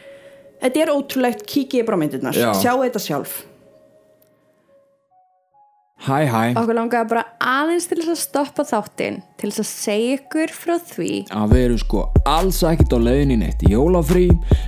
þetta 0.62 0.84
er 0.84 0.94
ótrúlegt, 0.94 1.42
kíkið 1.50 1.84
bara 1.88 1.98
á 1.98 2.02
myndirnar, 2.04 2.38
Já. 2.38 2.52
sjáu 2.62 2.78
þetta 2.86 3.02
sjálf. 3.02 3.42
Hæ, 6.04 6.26
hæ, 6.28 6.40
Okkur 6.60 6.76
langaði 6.76 7.08
bara 7.14 7.22
aðeins 7.40 7.86
til 7.88 7.96
þess 8.02 8.10
að 8.12 8.18
stoppa 8.20 8.64
þáttinn, 8.68 9.14
til 9.40 9.48
þess 9.48 9.62
að 9.62 9.68
segja 9.70 10.16
ykkur 10.18 10.50
frá 10.52 10.74
því. 10.90 11.12
Að 11.32 11.54
við 11.54 11.62
erum 11.64 11.78
sko 11.80 12.02
alls 12.28 12.58
ekkert 12.68 12.92
á 12.92 12.98
leiðinni 13.00 13.38
neitt 13.40 13.64
í 13.64 13.70
jólafrí. 13.72 14.26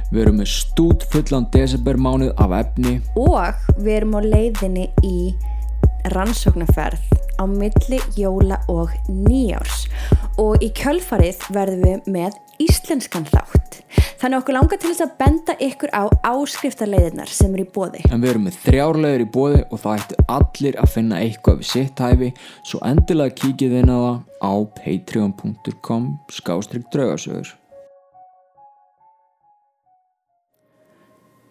Við 0.08 0.22
erum 0.22 0.40
með 0.40 0.48
stút 0.54 1.04
fullan 1.12 1.44
desembermánuð 1.52 2.32
af 2.40 2.56
efni. 2.62 2.94
Og 3.20 3.68
við 3.76 3.92
erum 3.98 4.16
á 4.16 4.20
leiðinni 4.24 4.88
í 5.04 5.18
rannsóknarferð 6.16 7.04
á 7.36 7.44
milli 7.44 8.00
jóla 8.16 8.62
og 8.72 8.96
nýjárs 9.12 9.90
og 10.40 10.62
í 10.64 10.70
kjölfarið 10.76 11.44
verðum 11.52 11.84
við 11.84 12.10
með 12.16 12.40
íslenskan 12.62 13.26
þátt. 13.28 13.80
Þannig 14.20 14.38
okkur 14.40 14.56
langar 14.56 14.80
til 14.80 14.90
þess 14.90 15.04
að 15.04 15.12
benda 15.20 15.56
ykkur 15.66 15.92
á 15.92 16.04
áskriftarleiðinar 16.24 17.30
sem 17.30 17.52
eru 17.52 17.66
í 17.66 17.72
bóði 17.72 18.02
en 18.08 18.22
við 18.22 18.32
erum 18.32 18.46
með 18.48 18.58
þrjárlegur 18.64 19.24
í 19.24 19.28
bóði 19.36 19.60
og 19.68 19.82
það 19.82 20.00
ættu 20.00 20.24
allir 20.38 20.80
að 20.80 20.92
finna 20.94 21.20
eitthvað 21.20 21.60
við 21.60 21.70
sitt 21.72 22.02
hæfi. 22.02 22.32
Svo 22.64 22.80
endilega 22.88 23.36
kíkið 23.42 23.78
inn 23.82 23.92
á 23.92 23.98
það 23.98 24.18
á 24.40 24.52
patreon.com 24.80 26.10
skástrygg 26.32 26.90
draugasögur. 26.94 27.54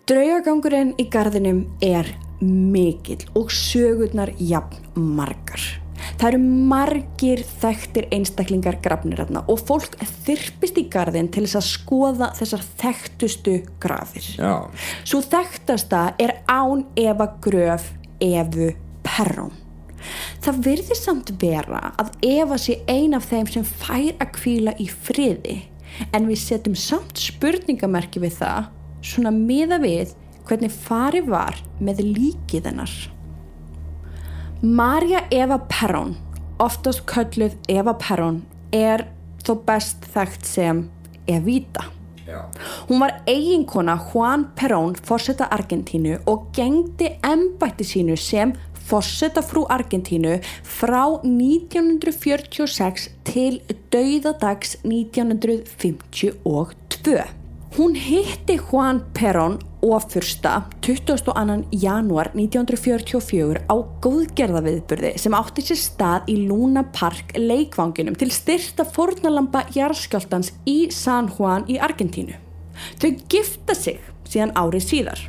Draugagangurinn 0.05 0.93
í 1.01 1.07
gardinum 1.09 1.63
er 1.81 2.11
mikill 2.41 3.23
og 3.33 3.49
sögurnar 3.53 4.35
jafn 4.37 5.01
margar. 5.15 5.84
Það 6.19 6.27
eru 6.29 6.39
margir 6.71 7.43
þekktir 7.61 8.07
einstaklingar 8.15 8.79
grafnir 8.83 9.21
þarna 9.23 9.43
og 9.51 9.61
fólk 9.67 9.97
þyrpist 10.25 10.79
í 10.79 10.85
gardin 10.91 11.29
til 11.33 11.45
þess 11.45 11.59
að 11.59 11.67
skoða 11.69 12.31
þessar 12.39 12.65
þekktustu 12.81 13.57
grafir. 13.83 14.31
Já, 14.37 14.55
Svo 15.03 15.21
þekktasta 15.25 16.07
er 16.21 16.37
án 16.47 16.85
Eva 16.99 17.29
Gröf 17.43 17.91
Evu 18.23 18.71
Perrón. 19.05 19.53
Það 20.45 20.59
virðir 20.67 20.99
samt 20.99 21.31
vera 21.41 21.81
að 22.01 22.11
Eva 22.25 22.57
sé 22.61 22.77
ein 22.91 23.15
af 23.17 23.25
þeim 23.31 23.47
sem 23.49 23.65
fær 23.65 24.11
að 24.21 24.35
kvíla 24.37 24.75
í 24.81 24.85
friði 24.89 25.63
en 26.13 26.27
við 26.29 26.41
setjum 26.41 26.75
samt 26.77 27.21
spurningamerki 27.21 28.21
við 28.21 28.37
það 28.41 28.69
svona 29.05 29.33
miða 29.33 29.79
við 29.81 30.13
hvernig 30.45 30.73
farið 30.85 31.29
var 31.33 31.57
með 31.81 32.03
líkið 32.05 32.69
hennar. 32.69 32.93
Marja 34.61 35.27
Eva 35.31 35.67
Perrón, 35.67 36.15
oftast 36.57 37.05
kölluð 37.05 37.55
Eva 37.67 37.93
Perrón, 37.99 38.41
er 38.71 39.07
þó 39.43 39.65
best 39.67 40.05
þekkt 40.13 40.45
sem 40.47 40.89
Evita. 41.27 41.83
Já. 42.25 42.47
Hún 42.87 42.99
var 43.03 43.21
eiginkona 43.27 43.97
Juan 43.99 44.45
Perón, 44.55 44.95
fórseta 44.95 45.45
Argentínu 45.51 46.19
og 46.25 46.53
gengdi 46.55 47.19
embætti 47.21 47.83
sínu 47.83 48.17
sem 48.17 48.53
fórseta 48.87 49.41
frú 49.43 49.65
Argentínu 49.69 50.39
frá 50.63 51.19
1946 51.21 53.09
til 53.27 53.61
dauðadags 53.91 54.77
1952. 54.83 57.23
Hún 57.75 57.95
hitti 57.95 58.57
Juan 58.57 59.03
Perón 59.13 59.59
og 59.85 60.07
fyrsta 60.09 60.55
22. 60.85 61.33
janúar 61.77 62.31
1944 62.33 63.65
á 63.69 63.75
góðgerðaviðburði 64.01 65.13
sem 65.21 65.37
átti 65.37 65.65
sér 65.67 65.79
stað 65.81 66.31
í 66.33 66.39
Luna 66.47 66.85
Park 66.95 67.35
leikvanginum 67.37 68.17
til 68.17 68.31
styrta 68.33 68.87
fórnalampa 68.95 69.65
jarðskjáltans 69.75 70.55
í 70.69 70.89
San 70.95 71.29
Juan 71.37 71.67
í 71.69 71.77
Argentínu. 71.77 72.39
Þau 72.99 73.09
gifta 73.31 73.77
sig 73.77 74.01
síðan 74.27 74.55
árið 74.57 74.89
síðar. 74.89 75.21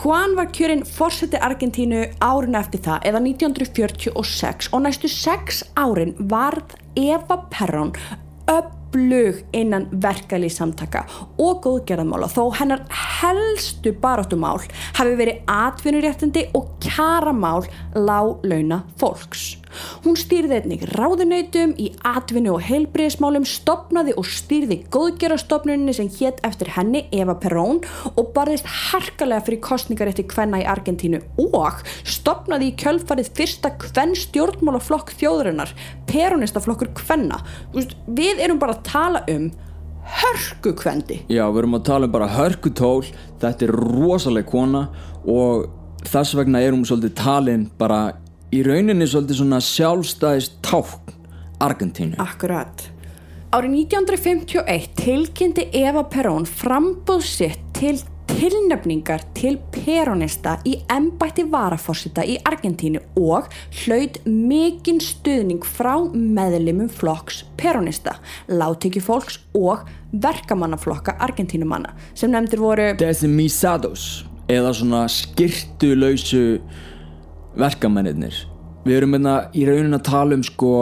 Juan 0.00 0.34
var 0.38 0.50
kjörinn 0.54 0.86
fórseti 0.86 1.38
Argentínu 1.38 2.06
árin 2.24 2.58
eftir 2.58 2.82
það 2.86 3.06
eða 3.10 3.22
1946 3.26 4.70
og 4.74 4.84
næstu 4.86 5.10
sex 5.12 5.62
árin 5.78 6.16
varð 6.30 6.74
Eva 6.98 7.42
Perón 7.52 7.94
öflug 8.90 9.44
innan 9.52 9.86
verkalýs 10.02 10.56
samtaka 10.58 11.04
og 11.38 11.62
góðgerðamála 11.64 12.28
þó 12.30 12.50
hennar 12.58 12.82
helstu 12.90 13.92
baráttumál 13.92 14.58
hafi 14.98 15.16
verið 15.16 15.42
atvinnuréttindi 15.46 16.48
og 16.54 16.72
kjaramál 16.82 17.64
lálauna 17.94 18.84
fólks. 18.98 19.56
Hún 20.04 20.18
stýrði 20.18 20.60
einnig 20.60 20.84
ráðunautum 20.94 21.74
í 21.80 21.90
atvinnu 22.06 22.54
og 22.56 22.64
heilbriðismálum, 22.66 23.46
stopnaði 23.48 24.14
og 24.20 24.28
stýrði 24.28 24.80
góðgerastofnunni 24.92 25.94
sem 25.96 26.10
hétt 26.18 26.42
eftir 26.46 26.72
henni 26.76 27.06
Eva 27.14 27.36
Perón 27.40 27.82
og 28.14 28.32
barðist 28.36 28.68
harkalega 28.90 29.44
fyrir 29.46 29.62
kostningar 29.64 30.10
eftir 30.10 30.28
kvenna 30.30 30.62
í 30.62 30.68
Argentínu 30.68 31.22
og 31.46 31.80
stopnaði 32.08 32.70
í 32.70 32.76
kjölfarið 32.80 33.32
fyrsta 33.38 33.72
kvenn 33.80 34.14
stjórnmálaflokk 34.18 35.14
þjóðurinnar, 35.20 35.72
peronistaflokkur 36.10 36.92
kvenna. 36.98 37.40
Við 37.74 38.40
erum 38.42 38.60
bara 38.62 38.76
að 38.78 38.86
tala 38.90 39.24
um 39.30 39.50
hörkukvendi. 40.20 41.20
Já, 41.30 41.44
við 41.50 41.62
erum 41.62 41.76
að 41.78 41.86
tala 41.90 42.08
um 42.08 42.14
bara 42.14 42.30
hörkutól, 42.34 43.04
þetta 43.42 43.66
er 43.66 43.74
rosaleg 43.76 44.48
kona 44.50 44.86
og 45.28 45.68
þess 46.08 46.36
vegna 46.38 46.62
er 46.64 46.74
hún 46.74 46.86
svolítið 46.88 47.16
talin 47.20 47.68
bara 47.78 48.00
í 48.50 48.62
rauninni 48.66 49.06
svolítið 49.06 49.42
svona 49.42 49.60
sjálfstæðist 49.62 50.56
ták 50.66 51.16
Argentínu. 51.60 52.16
Akkurat. 52.22 52.86
Árið 53.50 53.74
1951 53.90 54.88
tilkynnti 54.98 55.66
Eva 55.74 56.04
Perón 56.06 56.46
frambóð 56.46 57.26
sitt 57.26 57.62
til 57.74 57.98
tilnefningar 58.30 59.24
til 59.34 59.56
peronista 59.74 60.54
í 60.66 60.76
embætti 60.90 61.44
varaforsita 61.50 62.22
í 62.22 62.36
Argentínu 62.46 63.02
og 63.18 63.50
hlaut 63.82 64.20
mikinn 64.26 65.00
stuðning 65.02 65.66
frá 65.66 65.96
meðlimum 66.14 66.90
flokks 66.94 67.42
peronista, 67.58 68.16
láttekjufólks 68.48 69.40
og 69.58 69.82
verkamannaflokka 70.22 71.18
Argentínumanna 71.26 71.96
sem 72.14 72.30
nefndir 72.30 72.62
voru 72.62 72.90
Desimisados 73.02 74.24
eða 74.50 74.72
svona 74.74 75.04
skirtulausu 75.10 76.60
verkamennir. 77.58 78.34
Við 78.84 78.96
erum 78.96 79.16
hérna 79.16 79.36
í 79.56 79.66
raunin 79.68 79.96
að 79.96 80.06
tala 80.08 80.36
um 80.38 80.44
sko 80.46 80.74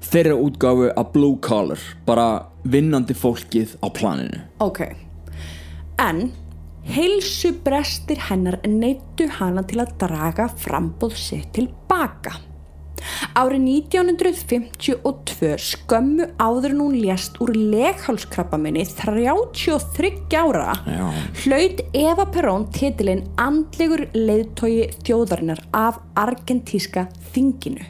þeirra 0.00 0.36
útgáfu 0.40 0.90
að 0.96 1.10
blue 1.14 1.38
collar, 1.44 1.80
bara 2.06 2.46
vinnandi 2.64 3.16
fólkið 3.16 3.76
á 3.84 3.86
planinu. 3.92 4.40
Ok, 4.64 4.84
en 6.00 6.30
heilsu 6.88 7.52
brestir 7.64 8.20
hennar 8.30 8.58
neittu 8.66 9.28
hana 9.38 9.64
til 9.68 9.82
að 9.84 9.96
draga 10.00 10.48
frambóð 10.60 11.18
sitt 11.20 11.52
tilbaka. 11.56 12.38
Árið 13.38 13.62
1952 13.66 15.52
skömmu 15.66 16.30
áður 16.40 16.74
en 16.74 16.82
hún 16.84 16.96
lést 17.02 17.38
úr 17.42 17.52
leghálskrabbaminni 17.54 18.84
33 18.88 20.12
ára 20.40 20.74
Já. 20.86 21.06
hlaut 21.44 21.84
Eva 21.92 22.26
Perón 22.32 22.68
titilinn 22.74 23.24
andlegur 23.40 24.06
leiðtogi 24.16 24.90
þjóðarinnar 25.04 25.64
af 25.76 26.02
argentíska 26.18 27.08
þinginu. 27.34 27.86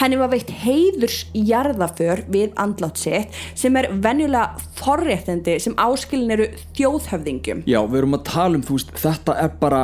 Henni 0.00 0.18
var 0.20 0.30
veitt 0.32 0.50
heiðurs 0.62 1.26
jarðaför 1.36 2.24
við 2.32 2.54
andlátt 2.60 3.00
sitt 3.00 3.36
sem 3.58 3.76
er 3.78 3.90
venjulega 3.92 4.56
forréttindi 4.78 5.58
sem 5.62 5.76
áskilin 5.80 6.34
eru 6.36 6.48
þjóðhöfðingjum. 6.78 7.64
Já, 7.68 7.80
við 7.84 8.02
erum 8.02 8.18
að 8.18 8.26
tala 8.30 8.60
um, 8.60 8.66
þú 8.66 8.78
veist, 8.78 8.94
þetta 9.02 9.38
er 9.42 9.56
bara, 9.60 9.82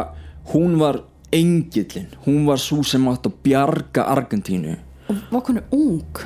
hún 0.52 0.78
var 0.80 1.02
engillin, 1.32 2.06
hún 2.26 2.46
var 2.46 2.60
svo 2.60 2.82
sem 2.86 3.08
átt 3.08 3.26
að 3.26 3.38
bjarga 3.44 4.06
Argentínu. 4.12 4.76
Og 5.08 5.16
var 5.32 5.44
konu 5.48 5.64
ung. 5.72 6.22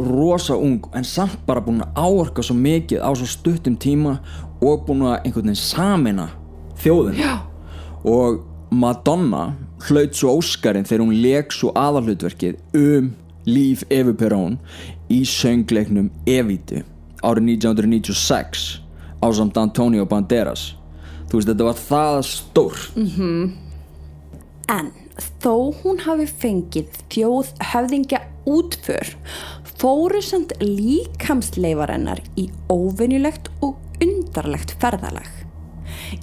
rosa 0.00 0.54
ung 0.56 0.80
en 0.96 1.04
samt 1.04 1.42
bara 1.46 1.60
búin 1.60 1.82
að 1.84 1.98
áorka 2.00 2.40
svo 2.40 2.54
mikið 2.56 3.02
á 3.04 3.12
svo 3.12 3.26
stuttum 3.28 3.76
tíma 3.76 4.14
og 4.64 4.86
búin 4.86 5.02
að 5.04 5.26
einhvern 5.26 5.50
veginn 5.50 5.60
samina 5.60 6.30
þjóðin 6.80 7.18
Já. 7.20 7.34
og 8.08 8.40
Madonna 8.72 9.56
hlaut 9.88 10.16
svo 10.16 10.38
Óskarinn 10.38 10.86
þegar 10.88 11.04
hún 11.04 11.20
leik 11.20 11.52
svo 11.52 11.72
aðalhlutverkið 11.76 12.56
um 12.80 13.10
líf 13.44 13.84
Evi 13.92 14.14
Perón 14.16 14.56
í 15.12 15.20
söngleiknum 15.28 16.08
Evitu 16.24 16.80
árið 17.20 17.50
1996 17.60 18.80
á 19.20 19.26
samt 19.36 19.60
Antonio 19.60 20.06
Banderas 20.08 20.70
þú 21.28 21.40
veist 21.40 21.50
þetta 21.52 21.68
var 21.68 21.76
það 21.76 22.22
stórt 22.30 23.00
En 24.70 24.92
þó 25.42 25.72
hún 25.82 25.98
hafi 26.04 26.28
fengið 26.30 27.00
þjóð 27.10 27.52
höfðingja 27.72 28.20
útför 28.48 29.14
fóru 29.80 30.20
samt 30.24 30.54
líkamsleifarennar 30.62 32.20
í 32.38 32.48
óvenjulegt 32.70 33.50
og 33.64 33.78
undarlegt 34.04 34.76
ferðalag. 34.80 35.28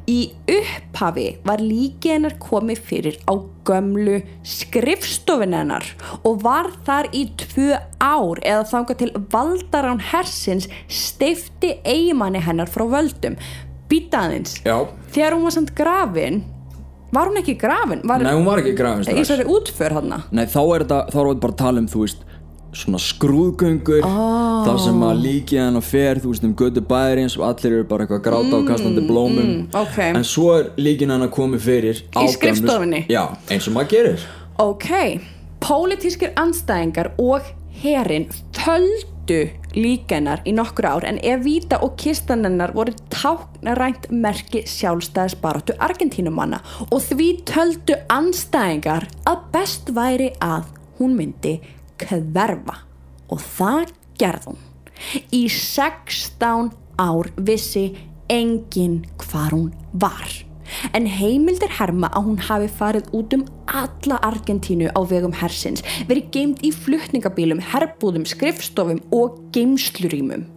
Í 0.10 0.32
upphafi 0.52 1.28
var 1.48 1.62
líki 1.64 2.12
hennar 2.14 2.36
komið 2.42 2.82
fyrir 2.90 3.20
á 3.28 3.34
gömlu 3.68 4.20
skrifstofin 4.48 5.56
hennar 5.56 5.86
og 6.28 6.42
var 6.44 6.70
þar 6.88 7.10
í 7.16 7.28
tvö 7.40 7.78
ár 8.04 8.42
eða 8.44 8.68
þangað 8.72 9.02
til 9.04 9.12
valdarán 9.34 10.04
hersins 10.12 10.68
steifti 10.92 11.78
eigimanni 11.88 12.42
hennar 12.44 12.72
frá 12.72 12.86
völdum. 12.90 13.38
Býtaðins, 13.88 14.58
Já. 14.68 14.84
þegar 15.16 15.38
hún 15.38 15.48
var 15.48 15.56
samt 15.56 15.76
grafin, 15.78 16.42
var 17.14 17.30
hún 17.32 17.42
ekki 17.42 17.58
grafin? 17.60 18.02
Var, 18.08 18.24
Nei, 18.26 18.34
hún 18.36 18.48
var 18.48 18.64
ekki 18.64 18.76
grafin 18.78 19.04
í 19.04 19.08
strax 19.08 19.22
þessari 19.22 19.48
útför 19.52 19.98
hann 20.00 20.16
Nei, 20.32 20.46
þá 20.46 20.62
er 20.64 20.86
þetta, 20.86 21.00
bara 21.14 21.54
að 21.54 21.60
tala 21.62 21.84
um, 21.84 21.92
þú 21.92 22.04
veist 22.06 22.26
svona 22.78 23.00
skrúðgöngur 23.02 24.06
oh. 24.06 24.66
það 24.68 24.80
sem 24.84 25.04
að 25.08 25.22
líkið 25.24 25.62
hann 25.64 25.80
og 25.80 25.86
fer 25.88 26.22
þú 26.22 26.34
veist 26.34 26.46
um 26.46 26.54
götu 26.60 26.84
bæðirins 26.86 27.38
og 27.40 27.48
allir 27.48 27.78
eru 27.80 27.88
bara 27.90 28.06
eitthvað 28.06 28.20
að 28.20 28.26
gráta 28.28 28.60
og 28.60 28.68
kastandi 28.68 29.04
blómum 29.08 29.48
mm, 29.48 29.64
ok. 29.82 30.00
en 30.12 30.28
svo 30.28 30.52
er 30.60 30.72
líkin 30.80 31.14
hann 31.14 31.26
að 31.26 31.34
komi 31.40 31.62
fyrir 31.64 32.04
á 32.14 32.22
gömlu- 32.22 32.36
skrifstofunni? 32.36 33.04
já, 33.10 33.24
eins 33.50 33.70
og 33.70 33.78
maður 33.78 33.94
gerir 33.96 34.26
ok, 34.62 34.90
pólitískir 35.64 36.36
anstæðingar 36.38 37.14
og 37.18 37.48
herin 37.82 38.28
töldu 39.28 39.50
líkennar 39.76 40.42
í 40.48 40.54
nokkur 40.56 40.88
ár 40.88 41.06
en 41.06 41.20
Evita 41.20 41.82
og 41.84 41.98
kistanennar 42.00 42.72
voru 42.74 42.94
táknarænt 43.12 44.08
merki 44.12 44.64
sjálfstæðisbaráttu 44.66 45.76
Argentínumanna 45.84 46.62
og 46.88 47.02
því 47.04 47.28
töldu 47.46 47.98
anstæðingar 48.10 49.08
að 49.28 49.44
best 49.52 49.92
væri 49.92 50.32
að 50.40 50.72
hún 51.00 51.18
myndi 51.20 51.58
hverfa. 52.00 52.80
Og 53.30 53.44
það 53.44 53.94
gerði 54.18 54.54
hún. 54.54 54.60
Í 55.36 55.44
16 55.52 56.72
ár 56.98 57.32
vissi 57.38 57.90
enginn 58.32 59.04
hvar 59.20 59.52
hún 59.52 59.74
var 59.92 60.47
en 60.98 61.08
heimildir 61.20 61.72
herma 61.80 62.12
að 62.14 62.30
hún 62.32 62.44
hafi 62.50 62.70
farið 62.80 63.10
út 63.18 63.38
um 63.38 63.48
alla 63.68 64.20
Argentínu 64.28 64.92
á 64.92 65.00
vegum 65.08 65.36
hersins 65.42 65.86
verið 66.10 66.30
geimt 66.36 66.62
í 66.66 66.74
flutningabílum, 66.76 67.64
herbúðum, 67.74 68.28
skrifstofum 68.28 69.02
og 69.16 69.42
geimslurýmum 69.56 70.48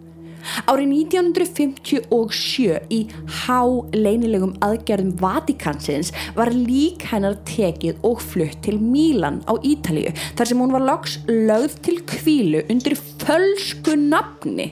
Árið 0.71 0.93
1957 1.13 2.93
í 2.95 3.01
háleynilegum 3.43 4.55
aðgerðum 4.65 5.13
Vatikansins 5.21 6.13
var 6.37 6.53
lík 6.55 7.05
hennar 7.11 7.37
tekið 7.49 8.01
og 8.07 8.23
flutt 8.25 8.63
til 8.65 8.79
Mílan 8.81 9.43
á 9.45 9.55
Ítalíu 9.61 10.15
þar 10.39 10.51
sem 10.51 10.63
hún 10.63 10.75
var 10.75 10.87
loks 10.87 11.19
lögð 11.29 11.77
til 11.85 11.99
kvílu 12.09 12.65
undir 12.73 12.97
fölsku 12.97 13.97
nafni 14.01 14.71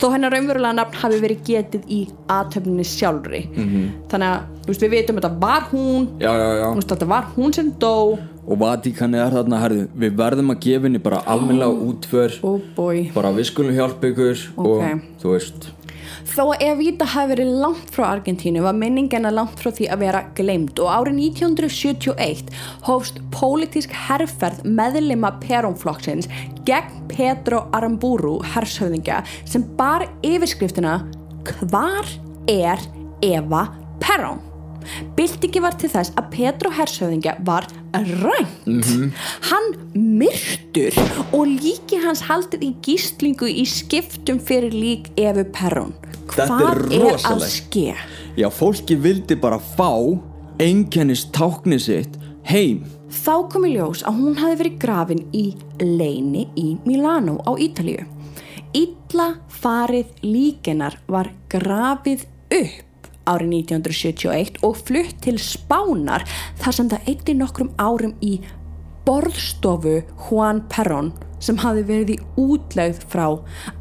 þó 0.00 0.06
hennar 0.14 0.32
raunverulega 0.34 0.76
nafn 0.80 0.98
hafi 1.02 1.20
verið 1.22 1.42
getið 1.46 1.86
í 1.88 2.00
aðtöfninni 2.28 2.84
sjálfri. 2.84 3.42
-hmm. 3.54 3.86
þannig 4.10 4.28
að 4.28 4.66
veist, 4.66 4.82
við 4.82 4.90
veitum 4.90 5.16
að 5.16 5.22
þetta. 5.22 5.40
Var 5.40 5.62
hún 5.72 6.08
já, 6.20 6.32
já, 6.32 6.48
já. 6.60 6.68
Veist, 6.74 6.92
þetta 6.94 7.06
var 7.06 7.24
hún 7.36 7.54
sem 7.54 7.72
dó. 7.78 8.18
Og 8.50 8.58
Vatíkan 8.58 9.14
er 9.14 9.30
þarna, 9.30 9.60
herðu, 9.62 9.88
við 9.94 10.16
verðum 10.16 10.50
að 10.50 10.60
gefa 10.64 10.88
henni 10.88 10.98
bara 10.98 11.22
almennilega 11.26 11.70
útför. 11.90 12.38
Oh 12.42 12.60
bara 13.14 13.30
við 13.36 13.44
skulum 13.50 13.74
hjálpa 13.74 14.10
ykkur 14.10 14.38
Ok. 14.56 14.66
og 14.66 15.00
þú 15.22 15.34
veist 15.36 15.70
Þó 16.28 16.42
að 16.52 16.64
Evita 16.66 17.06
hafi 17.14 17.32
verið 17.32 17.52
langt 17.62 17.92
frá 17.94 18.04
Argentínu 18.10 18.62
var 18.64 18.76
minningina 18.76 19.32
langt 19.34 19.60
frá 19.60 19.70
því 19.74 19.88
að 19.92 20.02
vera 20.04 20.22
gleimt 20.36 20.80
og 20.82 20.90
árið 20.92 21.20
1971 21.30 22.52
hófst 22.88 23.22
pólitísk 23.34 23.94
herrferð 24.08 24.62
meðlima 24.68 25.32
Perón-flokksins 25.42 26.28
gegn 26.68 27.00
Pedro 27.10 27.64
Aramburu 27.76 28.38
hershöfðingja 28.52 29.22
sem 29.48 29.64
bar 29.78 30.06
yfirskriftina 30.26 31.00
Hvar 31.56 32.06
er 32.50 32.82
Eva 33.24 33.66
Perón? 34.02 34.44
Byltingi 35.16 35.60
var 35.62 35.76
til 35.80 35.90
þess 35.92 36.12
að 36.18 36.30
Pedro 36.34 36.70
hershöfðingja 36.74 37.36
var 37.46 37.66
rænt. 37.94 38.92
Hann 39.50 39.72
myrtur 39.94 40.96
og 41.36 41.48
líki 41.50 42.00
hans 42.04 42.24
haldið 42.28 42.68
í 42.70 42.70
gíslingu 42.86 43.50
í 43.50 43.66
skiptum 43.68 44.40
fyrir 44.42 44.74
lík 44.74 45.10
Evu 45.20 45.44
Perón 45.54 45.94
Þetta 46.34 46.58
er 46.70 46.82
hvað 46.86 46.96
er 46.96 47.28
að 47.32 47.44
ske? 47.50 47.94
Já, 48.38 48.48
fólki 48.54 48.96
vildi 49.00 49.36
bara 49.40 49.58
fá 49.58 49.90
einkennist 50.60 51.32
táknið 51.34 51.82
sitt 51.84 52.18
heim. 52.48 52.84
Þá 53.10 53.34
kom 53.50 53.66
í 53.66 53.72
ljós 53.74 54.04
að 54.06 54.20
hún 54.20 54.38
hafi 54.38 54.58
verið 54.60 54.78
grafin 54.82 55.24
í 55.34 55.46
leini 55.82 56.46
í 56.58 56.68
Milano 56.86 57.40
á 57.42 57.52
Ítalíu. 57.58 58.06
Illa 58.76 59.32
farið 59.50 60.12
líkenar 60.22 61.00
var 61.10 61.32
grafið 61.50 62.28
upp 62.54 63.10
árið 63.30 63.56
1971 63.66 64.62
og 64.66 64.78
flutt 64.78 65.18
til 65.24 65.36
Spánar 65.42 66.24
þar 66.60 66.76
sem 66.76 66.90
það 66.90 67.10
eitti 67.10 67.34
nokkrum 67.38 67.72
árum 67.82 68.14
í 68.22 68.38
borðstofu 69.06 70.00
Juan 70.28 70.62
Perón 70.70 71.12
sem 71.40 71.58
hafi 71.60 71.82
verið 71.88 72.14
í 72.14 72.18
útlegð 72.40 73.04
frá 73.10 73.24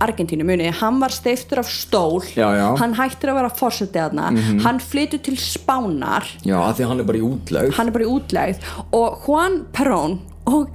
Argentínu. 0.03 0.47
Munið, 0.47 0.71
hann 0.79 0.99
var 1.01 1.13
steiftur 1.13 1.61
af 1.63 1.71
stól. 1.71 2.23
Já, 2.35 2.47
já. 2.55 2.67
hann 2.79 2.95
hættir 2.97 3.33
að 3.33 3.39
vera 3.41 3.53
fórsetið 3.59 3.99
þarna. 3.99 4.29
Hann 4.65 4.81
flytur 4.83 5.23
til 5.27 5.37
Spánar. 5.39 6.27
Já, 6.47 6.59
því 6.77 6.89
hann 6.91 7.03
er 7.03 7.09
bara 7.09 7.21
í 7.21 7.25
útlegð. 7.27 7.75
Hann 7.77 7.91
er 7.91 7.97
bara 7.97 8.07
í 8.07 8.13
útlegð. 8.15 8.69
Og 8.95 9.27
Juan 9.27 9.59
Perón 9.75 10.19
og 10.49 10.71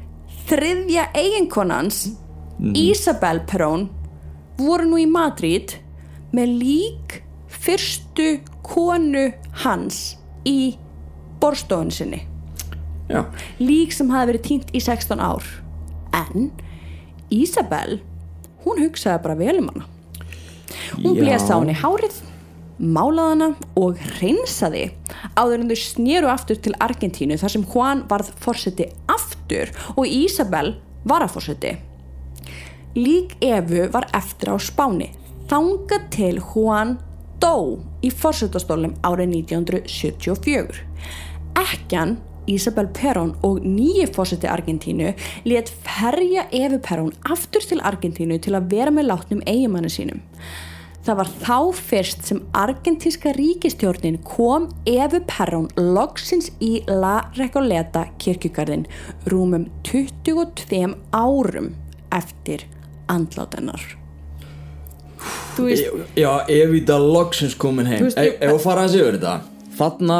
þriðja 0.48 1.08
eiginkonans 1.16 2.04
Isabel 2.76 3.42
Perón 3.48 3.88
voru 4.60 4.86
nú 4.88 5.00
í 5.00 5.08
Madrid 5.10 5.78
með 6.34 6.52
lík 6.60 7.18
fyrstu 7.64 8.38
konu 8.66 9.30
hans 9.64 10.16
í 10.46 10.76
borstofun 11.40 11.92
sinni. 11.92 12.22
Já, 13.08 13.24
lík 13.60 13.92
sem 13.92 14.08
hafi 14.12 14.32
verið 14.32 14.46
týnt 14.46 14.70
í 14.72 14.80
16 14.80 15.20
ár. 15.20 15.44
En 16.14 16.50
Isabel 17.34 17.98
hún 18.64 18.80
hugsaði 18.84 19.22
bara 19.24 19.38
vel 19.38 19.58
um 19.62 19.72
hana. 19.72 19.88
Hún 21.00 21.18
blésa 21.18 21.56
á 21.56 21.60
henni 21.60 21.76
hárið 21.76 22.20
málaði 22.78 23.34
hana 23.34 23.48
og 23.78 24.00
reynsaði 24.18 24.84
áður 25.38 25.60
en 25.60 25.70
þau 25.70 25.80
snéru 25.80 26.30
aftur 26.32 26.58
til 26.62 26.74
Argentínu 26.82 27.38
þar 27.38 27.54
sem 27.54 27.66
Juan 27.70 28.04
varð 28.10 28.32
fórseti 28.42 28.88
aftur 29.10 29.70
og 29.94 30.06
Isabel 30.08 30.74
var 31.06 31.22
að 31.26 31.36
fórseti 31.36 31.74
lík 32.94 33.36
Evu 33.42 33.88
var 33.90 34.06
eftir 34.14 34.54
á 34.54 34.56
Spáni. 34.58 35.10
Þangað 35.50 36.06
til 36.14 36.38
Juan 36.40 36.96
dó 37.42 37.82
í 38.04 38.10
fórsetastólum 38.14 38.94
árið 39.04 39.34
1974 39.42 40.84
ekkjan 41.60 42.16
Isabel 42.46 42.88
Perón 42.94 43.34
og 43.42 43.60
nýji 43.64 44.06
fórseti 44.14 44.48
Argentínu 44.50 45.14
let 45.48 45.72
ferja 45.86 46.46
Evu 46.52 46.78
Perón 46.84 47.12
aftur 47.30 47.60
til 47.64 47.80
Argentínu 47.80 48.38
til 48.40 48.54
að 48.58 48.70
vera 48.70 48.90
með 48.94 49.10
látnum 49.12 49.42
eigimanni 49.46 49.90
sínum 49.92 50.22
Það 51.04 51.16
var 51.18 51.28
þá 51.42 51.56
fyrst 51.76 52.22
sem 52.24 52.38
argentíska 52.56 53.34
ríkistjórnin 53.36 54.22
kom 54.24 54.70
Evu 54.88 55.18
Perón 55.28 55.66
loksins 55.76 56.48
í 56.64 56.78
La 56.88 57.26
Recoleta 57.36 58.06
kirkjugarðin 58.18 58.86
rúmum 59.28 59.66
22 59.84 60.94
árum 61.12 61.74
eftir 62.08 62.64
andlátennar. 63.12 63.82
Þú 65.54 65.66
veist, 65.68 65.84
Já, 66.16 66.30
Evita 66.48 66.96
loksins 66.98 67.54
komin 67.54 67.86
heim 67.86 68.06
Þú 68.08 68.16
Ef 68.16 68.16
ég- 68.24 68.40
ef 68.40 68.52
að 68.54 68.60
fara 68.64 68.84
að 68.88 68.96
yfir 68.96 69.18
þetta 69.18 69.34
Þarna 69.76 70.18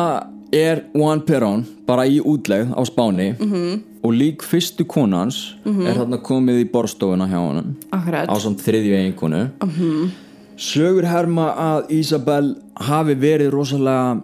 er 0.55 0.85
Juan 0.95 1.21
Perón 1.27 1.65
bara 1.87 2.07
í 2.07 2.21
útlegð 2.23 2.71
á 2.75 2.83
Spáni 2.87 3.33
Mhm. 3.39 3.53
-hmm. 3.55 3.81
og 4.05 4.13
lík 4.13 4.43
fyrstu 4.43 4.85
konans 4.87 5.55
er 5.67 5.95
þarna 5.95 6.19
komið 6.23 6.61
í 6.65 6.71
borstofuna 6.71 7.27
hjá 7.27 7.65
akkurat, 7.93 8.29
á 8.29 8.35
samt 8.41 8.61
þriðju 8.61 8.95
eiginkonu 8.95 9.49
Mhm. 9.63 9.71
-hmm. 9.71 10.09
Sögur 10.57 11.05
herma 11.05 11.55
að 11.57 11.91
Isabel 11.91 12.55
hafi 12.77 13.15
verið 13.15 13.51
rosalega 13.51 14.21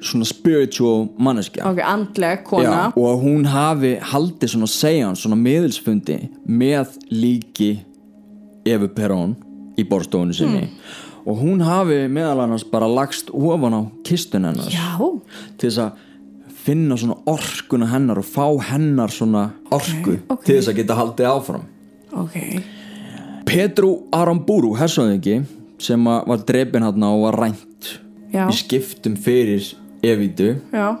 svona 0.00 0.24
spiritual 0.24 1.08
manneskja 1.18 1.64
ok, 1.70 1.78
andleg 1.84 2.42
kona. 2.44 2.62
Já, 2.64 2.92
og 2.96 3.22
hún 3.22 3.44
hafi 3.46 3.98
haldið 4.00 4.48
svona 4.48 4.66
segjan, 4.66 5.14
svona 5.16 5.36
miðilsfundi 5.36 6.28
með 6.48 6.86
líki 7.10 7.78
Evu 8.66 8.88
Perón 8.88 9.34
í 9.78 9.84
borstofunni 9.88 10.34
sinni 10.34 10.58
Hmm. 10.58 10.68
Og 11.22 11.38
hún 11.38 11.62
hafi 11.64 12.06
meðal 12.10 12.44
annars 12.44 12.64
bara 12.68 12.88
lagst 12.90 13.30
ofan 13.32 13.76
á 13.78 13.82
kistun 14.06 14.48
hennar. 14.48 14.70
Já, 14.72 14.98
til 15.58 15.70
þess 15.70 15.82
að 15.84 16.08
finna 16.62 16.98
svona 16.98 17.18
orkuna 17.30 17.88
hennar 17.90 18.20
og 18.22 18.26
fá 18.26 18.46
hennar 18.70 19.10
svona 19.10 19.48
orku 19.74 20.18
ok. 20.28 20.44
til 20.44 20.58
þess 20.58 20.70
að 20.70 20.78
geta 20.80 20.98
haldið 20.98 21.30
áfram. 21.30 21.66
Ok, 22.12 22.36
Petru 23.48 23.92
Aramburu, 24.14 24.74
hersöðingi 24.78 25.42
sem 25.82 26.04
var 26.06 26.44
drepin 26.46 26.84
hann 26.86 27.06
og 27.08 27.24
var 27.26 27.40
rænt 27.46 27.96
Já. 28.32 28.46
í 28.46 28.54
skiptum 28.56 29.16
fyrir 29.18 29.64
Evítu 30.02 30.56
já, 30.72 30.98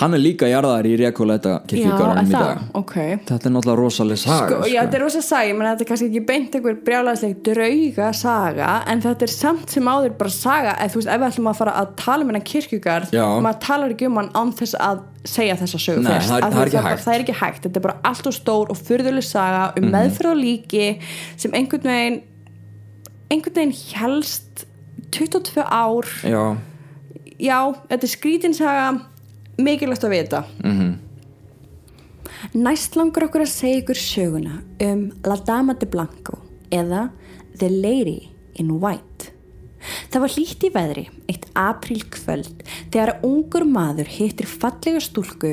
hann 0.00 0.14
er 0.16 0.18
líka 0.18 0.48
jarðar 0.50 0.86
í 0.88 0.94
kirkjugarðanum 0.98 2.18
er 2.18 2.26
í 2.26 2.32
það, 2.34 2.46
dag. 2.48 2.62
Ok. 2.74 2.94
þetta 3.28 3.46
er 3.48 3.52
náttúrulega 3.54 3.78
rosalega 3.78 4.16
saga 4.24 4.48
Sko, 4.48 4.68
já, 4.72 4.80
þetta 4.82 4.98
er 4.98 5.02
rosa 5.04 5.22
saga, 5.22 5.54
menn 5.54 5.68
þetta 5.70 5.84
er 5.84 5.88
kannski 5.90 6.08
ekki 6.10 6.22
beint 6.26 6.56
einhver 6.58 6.78
brjálæðisleg 6.88 7.36
drauga 7.46 8.08
saga 8.18 8.70
en 8.90 9.00
þetta 9.04 9.22
er 9.28 9.32
samt 9.34 9.70
sem 9.70 9.84
áður 9.94 10.16
bara 10.18 10.30
saga. 10.34 10.72
Ef 10.82 10.92
þú 10.94 11.00
veist, 11.00 11.10
ef 11.14 11.20
við 11.22 11.28
ætlum 11.30 11.50
að 11.52 11.58
fara 11.62 11.74
að 11.82 11.94
tala 12.02 12.24
um 12.26 12.32
hennar 12.32 12.46
kirkjugarð 12.50 13.14
Já. 13.14 13.26
maður 13.46 13.60
talar 13.68 13.94
ekki 13.94 14.06
um 14.10 14.16
hann 14.18 14.30
án 14.34 14.52
þess 14.58 14.74
að 14.80 15.04
segja 15.24 15.54
þessa 15.62 15.78
sögu 15.86 16.02
Nei, 16.02 16.12
fyrst. 16.12 16.28
það 16.28 16.36
er- 16.36 16.42
það 16.42 16.58
er 16.58 16.58
að 16.58 16.66
ekki 16.66 16.82
bara- 16.82 16.90
hægt. 16.96 17.04
það 17.06 17.14
er 17.14 17.22
ekki 17.24 17.38
hægt, 17.40 17.62
þetta 17.64 17.76
er 17.76 17.86
bara 17.86 17.96
allt 18.04 18.26
og 18.26 18.34
stór 18.34 18.70
og 18.70 18.76
furðuleg 18.76 19.24
saga 19.24 19.62
um 19.76 19.82
mm 19.84 19.88
Mhm. 19.88 19.94
meðferð 19.94 20.30
og 20.34 20.38
líki 20.42 20.86
sem 21.36 21.50
einhvern 21.52 21.82
veginn 21.82 22.20
einhvern 23.30 23.54
veginn 23.54 23.74
helst 23.94 24.66
22 25.12 25.62
ár. 25.62 26.04
Já, 26.26 26.56
já, 27.38 27.74
þetta 27.88 28.02
er 28.02 28.12
skrítinsaga 28.18 29.00
mikilvægt 29.58 30.06
að 30.06 30.14
vita. 30.14 30.44
Mhm. 30.62 30.94
Næst 32.54 32.96
langar 32.96 33.24
okkur 33.26 33.42
að 33.44 33.52
segja 33.52 33.82
ykkur 33.82 33.98
söguna 33.98 34.62
um 34.80 35.12
La 35.24 35.36
Dama 35.36 35.74
de 35.74 35.86
Blanco 35.86 36.38
eða 36.70 37.10
The 37.58 37.68
Lady 37.68 38.28
in 38.54 38.80
White. 38.80 39.30
Það 40.10 40.20
var 40.20 40.32
hlýtt 40.32 40.64
í 40.64 40.70
veðri, 40.72 41.08
eitt 41.28 41.44
apríl 41.54 42.04
kvöld, 42.08 42.62
þegar 42.90 43.18
ungur 43.26 43.66
maður 43.68 44.08
hittir 44.08 44.46
fallega 44.48 45.00
stúlku, 45.00 45.52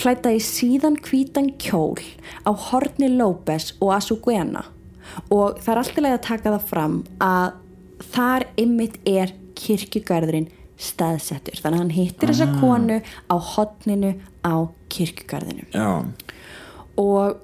klæta 0.00 0.32
í 0.32 0.40
síðan 0.40 0.96
hvítan 1.04 1.50
kjól 1.60 2.00
á 2.48 2.50
Horni 2.52 3.10
López 3.18 3.74
og 3.80 3.92
Azuguena 3.98 4.64
og 5.30 5.60
það 5.62 5.72
er 5.72 5.80
alltaf 5.80 6.02
leið 6.02 6.16
að 6.16 6.26
taka 6.26 6.52
það 6.54 6.68
fram 6.70 6.96
að 7.22 8.06
þar 8.12 8.46
ymmit 8.60 8.96
er 9.08 9.32
kirkjugarðurinn 9.56 10.48
staðsettur. 10.76 11.58
Þannig 11.62 11.78
að 11.78 11.82
hann 11.84 11.94
hittir 11.96 12.32
þessa 12.32 12.48
konu 12.60 13.00
á 13.32 13.36
hotninu 13.54 14.12
á 14.44 14.54
kirkjugarðinu 14.92 15.66
já, 15.74 16.04
og 17.00 17.42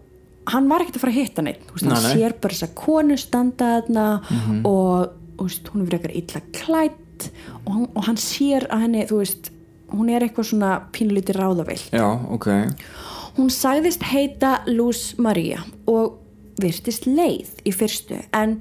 hann 0.53 0.69
var 0.71 0.83
ekkert 0.83 0.99
að 0.99 1.05
fara 1.05 1.13
að 1.15 1.19
hitta 1.21 1.45
neitt 1.47 1.65
veist, 1.71 1.87
hann 1.87 2.07
Nei, 2.07 2.13
sér 2.17 2.37
bara 2.43 2.57
þess 2.57 2.67
að 2.67 2.77
konu 2.79 3.19
standa 3.21 3.71
þarna 3.77 4.07
og 4.69 5.13
þú 5.39 5.49
veist, 5.49 5.73
hún 5.73 5.83
er 5.83 5.91
frekar 5.91 6.15
illa 6.21 6.43
klætt 6.59 7.29
og 7.65 7.73
hann, 7.75 7.89
og 7.93 8.07
hann 8.09 8.21
sér 8.21 8.67
að 8.71 8.85
henni 8.87 9.07
veist, 9.11 9.53
hún 9.93 10.11
er 10.13 10.27
eitthvað 10.27 10.51
svona 10.53 10.73
pínlítið 10.95 11.41
ráðavill 11.41 11.81
já, 11.91 12.07
ok. 12.35 12.49
Hún 13.33 13.49
sagðist 13.49 14.03
heita 14.11 14.59
Luz 14.69 15.15
Maria 15.23 15.63
og 15.89 16.19
virtist 16.61 17.07
leið 17.09 17.63
í 17.65 17.73
fyrstu. 17.75 18.19
En 18.37 18.59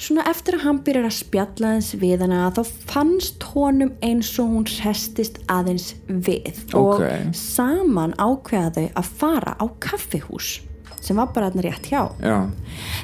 svona 0.00 0.24
eftir 0.30 0.58
að 0.58 0.66
hann 0.66 0.82
byrjar 0.86 1.08
að 1.08 1.16
spjalla 1.18 1.72
aðeins 1.72 1.90
við 2.00 2.24
hana 2.24 2.44
þá 2.56 2.62
fannst 2.90 3.48
honum 3.52 3.94
eins 4.04 4.32
og 4.42 4.52
hún 4.54 4.68
restist 4.80 5.40
aðeins 5.52 5.92
við. 6.08 6.64
Ok. 6.72 7.02
og 7.04 7.34
saman 7.36 8.16
ákveða 8.18 8.72
þau 8.78 8.86
að 9.02 9.10
fara 9.20 9.58
á 9.60 9.64
kaffihús 9.82 10.60
sem 11.04 11.18
var 11.20 11.32
bara 11.34 11.50
þarna 11.50 11.64
rétt 11.66 11.88
hjá. 11.92 12.02
Já, 12.24 12.36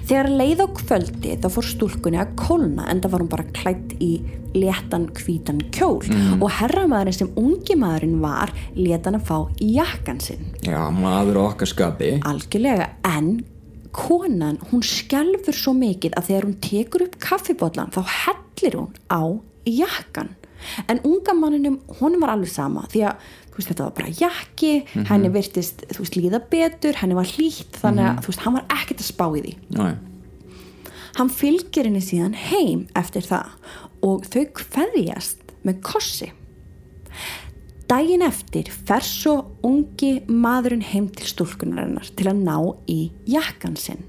þegar 0.08 0.28
leið 0.40 0.62
á 0.64 0.68
kvöldi 0.78 1.34
þá 1.42 1.48
fór 1.52 1.66
stúlkunni 1.68 2.20
að 2.22 2.34
kólna 2.40 2.86
en 2.88 3.02
það 3.02 3.12
var 3.12 3.24
hún 3.24 3.32
bara 3.34 3.48
klætt 3.56 3.92
í 4.00 4.12
léttan 4.56 5.06
hvítan 5.14 5.60
kjól. 5.74 6.00
Og 6.40 6.48
herramæðurinn 6.58 7.18
sem 7.18 7.32
ungi 7.38 7.76
maðurinn 7.78 8.18
var 8.24 8.54
leta 8.78 9.10
hann 9.10 9.20
að 9.20 9.28
fá 9.28 9.36
jakkan 9.60 10.20
sinn. 10.24 10.48
Já, 10.64 10.80
maður 10.94 11.42
okkar 11.44 11.70
skapi. 11.70 12.16
Algjörlega 12.26 12.94
en 13.06 13.34
konan, 13.96 14.60
hún 14.70 14.84
skelfur 14.86 15.56
svo 15.56 15.74
mikið 15.76 16.14
að 16.18 16.28
þegar 16.30 16.46
hún 16.48 16.58
tekur 16.64 17.06
upp 17.06 17.16
kaffibotlan 17.22 17.94
þá 17.94 18.02
hellir 18.06 18.78
hún 18.78 18.92
á 19.10 19.22
jakkan 19.66 20.34
en 20.92 21.00
unga 21.08 21.34
manninum, 21.34 21.78
honum 22.00 22.20
var 22.20 22.34
alveg 22.34 22.52
sama 22.52 22.84
því 22.92 23.06
að 23.08 23.28
veist, 23.60 23.70
þetta 23.70 23.86
var 23.86 23.96
bara 23.96 24.14
jakki 24.20 24.72
henni 25.08 25.30
virtist, 25.32 25.84
þú 25.92 26.04
veist, 26.04 26.16
líða 26.18 26.40
betur 26.52 26.98
henni 27.00 27.18
var 27.18 27.28
hlýtt, 27.28 27.76
þannig 27.80 28.08
að 28.08 28.22
þú 28.24 28.32
veist, 28.32 28.44
hann 28.46 28.56
var 28.56 28.66
ekkert 28.76 29.02
að 29.02 29.10
spá 29.10 29.26
í 29.28 29.44
því. 29.44 29.54
Nei. 29.76 29.92
hann 31.18 31.32
fylgir 31.34 31.88
henni 31.88 32.02
síðan 32.04 32.36
heim 32.38 32.86
eftir 32.96 33.26
það 33.26 33.50
og 34.06 34.26
þau 34.30 34.44
kveðjast 34.60 35.56
með 35.66 35.80
kossi 35.84 36.30
daginn 37.90 38.22
eftir 38.22 38.68
fer 38.70 39.02
svo 39.02 39.34
ungi 39.66 40.20
maðurinn 40.30 40.84
heim 40.92 41.08
til 41.10 41.26
stúlkunarinnar 41.26 42.12
til 42.14 42.28
að 42.30 42.42
ná 42.46 42.56
í 42.86 43.00
jakkan 43.30 43.74
sinn. 43.80 44.04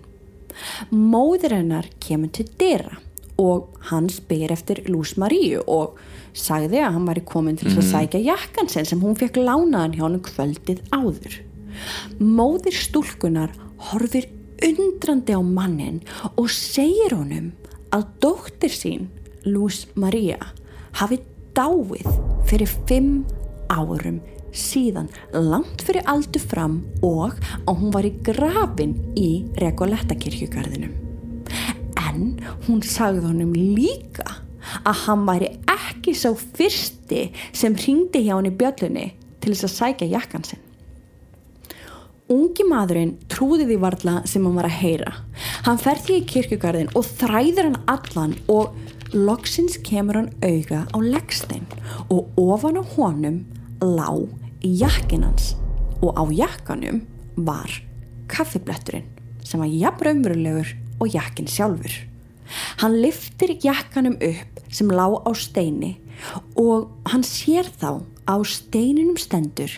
Móður 0.94 1.56
hennar 1.58 1.88
kemur 2.04 2.30
til 2.36 2.46
dyra 2.60 3.00
og 3.42 3.80
hann 3.90 4.10
spyr 4.12 4.54
eftir 4.54 4.84
Lús 4.92 5.16
Maríu 5.18 5.64
og 5.66 5.98
sagði 6.38 6.84
að 6.84 6.94
hann 6.98 7.08
væri 7.10 7.24
komin 7.26 7.58
til 7.58 7.72
að 7.72 7.88
sækja 7.90 8.22
jakkan 8.28 8.70
sinn 8.70 8.86
sem 8.86 9.02
hún 9.02 9.18
fekk 9.18 9.42
lánaðan 9.42 9.98
hjá 9.98 10.06
hann 10.06 10.22
kvöldið 10.30 10.84
áður. 10.94 11.40
Móðir 12.22 12.78
stúlkunar 12.78 13.56
horfir 13.90 14.30
undrandi 14.62 15.34
á 15.34 15.42
mannin 15.42 16.04
og 16.36 16.52
segir 16.54 17.18
honum 17.18 17.50
að 17.96 18.08
dóttir 18.22 18.78
sín 18.78 19.10
Lús 19.48 19.88
María 19.98 20.38
hafi 21.02 21.24
dáið 21.58 22.06
fyrir 22.46 22.70
fimm 22.86 23.24
árum 23.72 24.20
síðan 24.52 25.08
langt 25.34 25.84
fyrir 25.88 26.08
aldur 26.12 26.44
fram 26.44 26.82
og 27.06 27.38
að 27.64 27.78
hún 27.78 27.94
var 27.96 28.08
í 28.08 28.14
grafin 28.26 28.98
í 29.18 29.30
Rekoletta 29.62 30.18
kirkjugarðinum 30.20 30.98
en 32.02 32.26
hún 32.68 32.82
sagði 32.84 33.24
honum 33.30 33.54
líka 33.56 34.28
að 34.84 35.06
hann 35.06 35.24
væri 35.28 35.54
ekki 35.72 36.14
sá 36.18 36.30
fyrsti 36.36 37.30
sem 37.56 37.78
hringdi 37.78 38.26
hjá 38.26 38.36
hann 38.36 38.50
í 38.52 38.58
bjöllunni 38.58 39.08
til 39.42 39.56
þess 39.56 39.70
að 39.70 39.78
sækja 39.78 40.12
jakkan 40.18 40.46
sinn 40.48 40.68
Ungi 42.32 42.64
maðurinn 42.64 43.18
trúði 43.28 43.66
því 43.68 43.78
varla 43.82 44.12
sem 44.30 44.46
hann 44.48 44.56
var 44.56 44.70
að 44.70 44.78
heyra. 44.80 45.12
Hann 45.66 45.80
fer 45.82 46.00
því 46.00 46.20
í 46.22 46.28
kirkjugarðin 46.30 46.92
og 46.96 47.04
þræðir 47.20 47.68
hann 47.68 47.82
allan 47.92 48.36
og 48.48 48.78
loksins 49.12 49.76
kemur 49.84 50.22
hann 50.22 50.30
auga 50.40 50.86
á 50.88 50.98
leggstein 51.04 51.66
og 52.08 52.32
ofan 52.40 52.80
á 52.80 52.84
honum 52.94 53.42
lá 53.82 54.10
jakkin 54.62 55.24
hans 55.26 55.56
og 56.02 56.14
á 56.18 56.24
jakkanum 56.30 57.02
var 57.36 57.72
kaffibletturinn 58.30 59.10
sem 59.44 59.60
var 59.60 59.70
jafn 59.70 60.06
raunverulegur 60.06 60.70
og 61.02 61.14
jakkin 61.14 61.50
sjálfur. 61.50 61.92
Hann 62.82 63.02
liftir 63.02 63.56
jakkanum 63.64 64.18
upp 64.22 64.62
sem 64.70 64.88
lá 64.88 65.08
á 65.10 65.32
steini 65.34 65.98
og 66.56 66.92
hann 67.10 67.24
sér 67.26 67.66
þá 67.82 68.04
á 68.28 68.36
steininum 68.46 69.18
stendur 69.18 69.72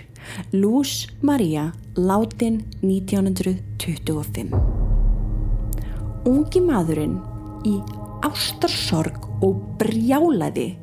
Luz 0.51 1.07
Maria 1.21 1.71
látin 1.95 2.63
1925. 2.81 4.53
Ungi 6.27 6.61
maðurinn 6.63 7.19
í 7.67 7.79
ástarsorg 8.23 9.27
og 9.43 9.59
brjálaði 9.79 10.77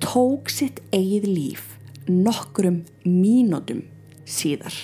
tók 0.00 0.48
sitt 0.50 0.80
eigið 0.92 1.28
líf 1.28 1.71
nokkrum 2.08 2.82
mínútum 3.04 3.82
síðar. 4.28 4.74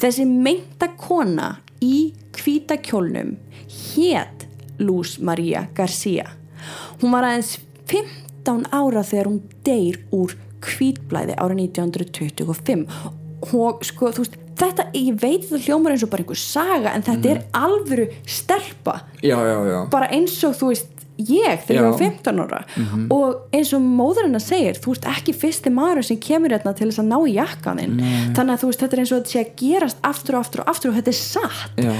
Þessi 0.00 0.26
meinta 0.26 0.90
kona 0.98 1.60
í 1.84 2.12
kvítakjólnum 2.36 3.36
hétt 3.70 4.46
Luz 4.80 5.18
Maria 5.22 5.66
Garcia. 5.76 6.26
Hún 7.00 7.12
var 7.14 7.28
aðeins 7.28 7.58
15 7.90 8.66
ára 8.74 9.02
þegar 9.06 9.30
hún 9.30 9.40
deyr 9.66 10.00
úr 10.14 10.34
kvítblæði 10.60 11.36
ára 11.40 11.56
1925 11.56 12.86
og 13.56 13.84
sko 13.88 14.10
þú 14.12 14.24
veist 14.26 14.34
þetta, 14.60 14.84
ég 14.92 15.16
veit 15.22 15.46
þetta 15.48 15.62
hljómar 15.64 15.94
eins 15.94 16.02
og 16.04 16.10
bara 16.12 16.24
einhver 16.24 16.40
saga 16.40 16.92
en 16.92 17.04
þetta 17.06 17.30
er 17.32 17.38
alvöru 17.56 18.08
stelpa 18.28 18.98
Já, 19.24 19.38
já, 19.40 19.56
já. 19.70 19.78
bara 19.92 20.10
eins 20.12 20.36
og 20.44 20.58
þú 20.58 20.72
veist 20.74 20.99
ég 21.28 21.64
þegar 21.66 21.80
ég 21.80 21.86
var 21.88 21.98
15 22.00 22.42
ára. 22.44 22.60
Og 23.12 23.54
eins 23.56 23.72
og 23.76 23.84
móðurinn 23.84 24.38
að 24.38 24.46
segir 24.46 24.80
þú 24.80 24.94
veist 24.94 25.08
ekki 25.12 25.36
fyrsti 25.36 25.72
maður 25.74 26.06
sem 26.10 26.20
kemur 26.22 26.54
hérna 26.54 26.74
til 26.76 26.88
þess 26.90 27.02
að 27.02 27.10
ná 27.12 27.18
í 27.20 27.36
jakkaninn 27.36 27.98
þannig 28.36 28.54
að 28.54 28.62
þú 28.62 28.70
veist 28.70 28.84
þetta 28.84 28.96
er 28.96 29.02
eins 29.04 29.12
og 29.12 29.20
þetta 29.20 29.34
sé 29.34 29.44
að 29.44 29.54
gerast 29.62 30.02
aftur 30.10 30.38
og 30.38 30.44
aftur 30.44 30.64
og 30.64 30.72
aftur 30.72 30.92
og 30.92 30.98
þetta 31.00 31.14
er 31.14 31.20
satt. 31.20 31.80
Já, 31.80 31.94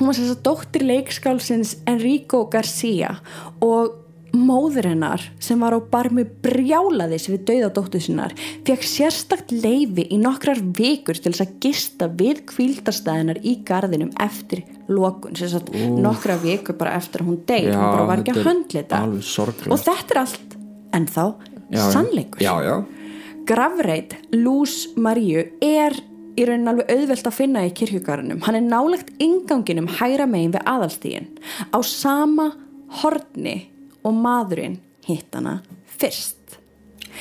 hún 0.00 0.08
var 0.10 0.16
þess 0.20 0.34
að 0.36 0.44
dóttir 0.48 0.86
leikskálsins 0.88 1.74
Enrico 1.90 2.44
Garcia 2.52 3.16
og 3.60 3.96
móður 4.36 4.90
hennar 4.90 5.22
sem 5.42 5.60
var 5.60 5.74
á 5.76 5.80
barmi 5.92 6.24
brjálaðis 6.44 7.28
við 7.30 7.44
dauða 7.50 7.70
dóttur 7.76 8.04
sinnar 8.04 8.34
fekk 8.66 8.86
sérstakt 8.86 9.54
leifi 9.54 10.06
í 10.10 10.20
nokkrar 10.20 10.60
vikur 10.76 11.18
til 11.18 11.32
þess 11.32 11.46
að 11.46 11.56
gista 11.64 12.10
við 12.20 12.44
kvíldarstæðinar 12.50 13.42
í 13.42 13.56
garðinum 13.66 14.12
eftir 14.20 14.64
lokun, 14.90 15.36
sem 15.38 15.50
sagt 15.52 15.72
nokkrar 15.74 16.40
vikur 16.42 16.78
bara 16.78 16.96
eftir 16.98 17.24
að 17.24 17.32
hún 17.32 17.42
deyr, 17.48 17.72
hún 17.74 17.86
bara 17.86 18.08
var 18.10 18.22
ekki 18.22 18.36
að 18.36 18.46
höndla 18.48 18.84
þetta 18.84 19.02
og 19.70 19.84
þetta 19.84 20.14
er 20.14 20.22
allt 20.24 20.56
ennþá 20.96 21.26
já, 21.70 21.82
sannleikur. 21.90 22.42
Já, 22.42 22.54
já. 22.62 22.84
Gravreit 23.46 24.14
Luz 24.32 24.90
Maríu 24.96 25.42
er 25.64 25.96
í 26.38 26.46
raunin 26.46 26.70
alveg 26.70 26.90
auðvelt 26.92 27.26
að 27.26 27.36
finna 27.36 27.64
í 27.66 27.72
kirkjugarunum. 27.74 28.42
Hann 28.46 28.58
er 28.60 28.66
nálegt 28.66 29.10
inganginum 29.22 29.90
hægra 29.98 30.28
megin 30.30 30.54
við 30.54 30.66
aðalstígin 30.70 31.30
á 31.74 31.78
sama 31.86 32.50
horni 33.00 33.70
og 34.04 34.16
maðurinn 34.16 34.78
hitt 35.06 35.34
hana 35.34 35.60
fyrst. 36.00 36.58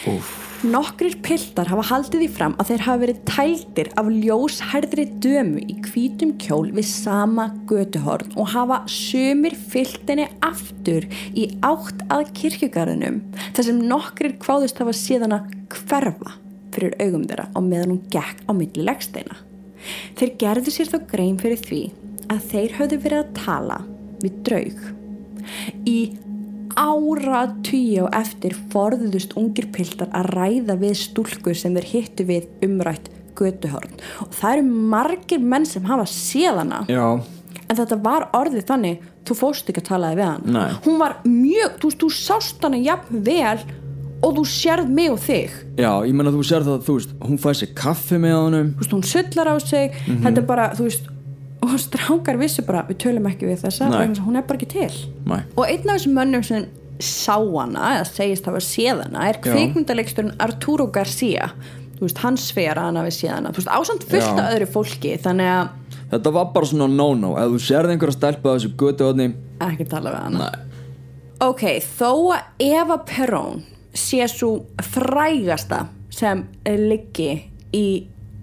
Úf. 0.08 0.30
Nokkrir 0.60 1.14
piltar 1.24 1.70
hafa 1.72 1.86
haldið 1.88 2.26
því 2.26 2.28
fram 2.36 2.54
að 2.60 2.72
þeir 2.72 2.82
hafa 2.84 3.00
verið 3.00 3.20
tældir 3.30 3.90
af 4.00 4.10
ljóshærðri 4.12 5.06
dömu 5.24 5.62
í 5.64 5.78
hvítum 5.86 6.34
kjól 6.42 6.68
við 6.76 6.88
sama 6.90 7.46
götuhorn 7.70 8.36
og 8.36 8.52
hafa 8.52 8.82
sömur 8.92 9.56
fylltinni 9.72 10.28
aftur 10.44 11.08
í 11.32 11.48
átt 11.64 12.04
að 12.12 12.34
kirkjugarðinum 12.42 13.22
þar 13.56 13.70
sem 13.70 13.82
nokkrir 13.92 14.36
kváðust 14.44 14.84
hafa 14.84 14.96
síðan 15.00 15.38
að 15.40 15.56
hverfa 15.78 16.36
fyrir 16.76 16.96
augum 17.00 17.24
þeirra 17.30 17.48
á 17.56 17.60
meðan 17.64 17.96
hún 17.96 18.04
gekk 18.12 18.44
á 18.44 18.52
milli 18.52 18.84
leggsteina. 18.84 19.40
Þeir 20.20 20.36
gerðu 20.44 20.76
sér 20.76 20.92
þá 20.92 21.00
grein 21.08 21.40
fyrir 21.40 21.64
því 21.64 21.84
að 22.30 22.48
þeir 22.52 22.80
höfðu 22.82 23.04
verið 23.06 23.24
að 23.24 23.38
tala 23.40 23.84
við 24.20 24.42
draug. 24.44 24.82
Í 25.88 26.00
ára 26.80 27.42
tíu 27.66 28.06
og 28.08 28.14
eftir 28.16 28.56
forðuðust 28.74 29.34
ungir 29.40 29.68
piltar 29.76 30.10
að 30.16 30.30
ræða 30.38 30.78
við 30.80 30.96
stúlkur 31.02 31.58
sem 31.60 31.76
þeir 31.76 31.90
hittu 31.94 32.26
við 32.30 32.48
umrætt 32.66 33.10
götuhorn 33.40 34.00
og 34.24 34.32
það 34.36 34.54
eru 34.58 34.64
margir 34.96 35.44
menn 35.44 35.68
sem 35.68 35.84
hafa 35.88 36.08
séð 36.12 36.62
hana 36.64 36.82
Já, 36.92 37.06
en 37.70 37.78
þetta 37.78 38.00
var 38.04 38.30
orðið 38.36 38.66
þannig 38.72 39.04
þú 39.30 39.38
fórst 39.44 39.70
ekki 39.70 39.84
að 39.84 39.90
talaði 39.92 40.20
við 40.22 40.28
hann 40.32 40.48
Nei. 40.56 40.72
hún 40.88 40.98
var 41.04 41.20
mjög, 41.28 41.76
þú, 41.84 41.92
þú 42.02 42.10
sást 42.16 42.64
hana 42.66 42.80
jafn 42.82 43.22
vel 43.28 43.60
og 44.20 44.34
þú 44.36 44.44
sérð 44.52 44.90
mig 44.92 45.12
og 45.14 45.20
þig 45.24 45.54
já, 45.80 45.92
ég 46.08 46.16
menna 46.18 46.34
þú 46.36 46.42
sér 46.50 46.66
það, 46.68 46.82
þú 46.88 46.96
veist, 46.98 47.14
hún 47.24 47.40
fæði 47.40 47.60
sér 47.62 47.70
kaffi 47.78 48.18
með 48.20 48.36
honum. 48.40 48.72
veist, 48.82 48.96
hún 48.98 49.06
sullar 49.08 49.52
á 49.52 49.56
sig 49.64 49.94
Mhm. 50.08 50.24
þetta 50.26 50.38
er 50.44 50.48
bara, 50.50 50.66
þú 50.76 50.88
veist 50.90 51.08
og 51.66 51.76
strákar 51.82 52.38
vissu 52.40 52.64
bara, 52.68 52.86
við 52.88 53.02
tölum 53.04 53.28
ekki 53.30 53.50
við 53.50 53.64
þessa 53.66 53.90
að 53.90 54.22
hún 54.24 54.40
er 54.40 54.46
bara 54.48 54.60
ekki 54.60 54.70
til 54.72 54.92
Nei. 55.28 55.42
og 55.56 55.66
einn 55.66 55.90
af 55.90 55.98
þessum 55.98 56.16
mönnum 56.16 56.46
sem 56.46 56.68
sá 57.04 57.36
hana 57.36 57.96
eða 57.98 58.08
segist 58.08 58.48
hafa 58.48 58.62
séð 58.64 59.04
hana 59.06 59.28
er 59.30 59.40
Já. 59.40 59.44
kvikmyndalegsturinn 59.50 60.36
Arturo 60.44 60.88
Garcia 60.92 61.52
þú 61.98 62.06
veist, 62.08 62.22
hann 62.24 62.40
sver 62.40 62.80
að 62.80 62.90
hann 62.90 63.00
hafi 63.02 63.14
séð 63.16 63.34
hana 63.36 63.52
veist, 63.56 63.72
ásamt 63.72 64.08
fullt 64.08 64.40
af 64.40 64.54
öðru 64.56 64.70
fólki 64.78 65.18
þannig 65.24 65.54
að 65.58 65.76
Þetta 66.10 66.32
var 66.34 66.48
bara 66.56 66.66
svona 66.66 66.88
no-no. 66.90 67.36
Ef 67.38 67.52
þú 67.54 67.58
sérði 67.62 67.94
einhverja 67.94 68.16
stelpa 68.16 68.50
á 68.50 68.54
þessu 68.56 68.72
götu 68.82 69.06
hodni, 69.06 69.28
ekki 69.62 69.86
tala 69.92 70.10
við 70.16 70.24
hana 70.24 70.48
nei. 70.48 70.86
ok, 71.46 71.64
þó 71.86 72.10
að 72.34 72.66
Eva 72.66 72.98
Perón 73.06 73.62
sé 73.94 74.26
svo 74.32 74.56
frægasta 74.82 75.84
sem 76.10 76.42
liggi 76.66 77.30
í 77.78 77.86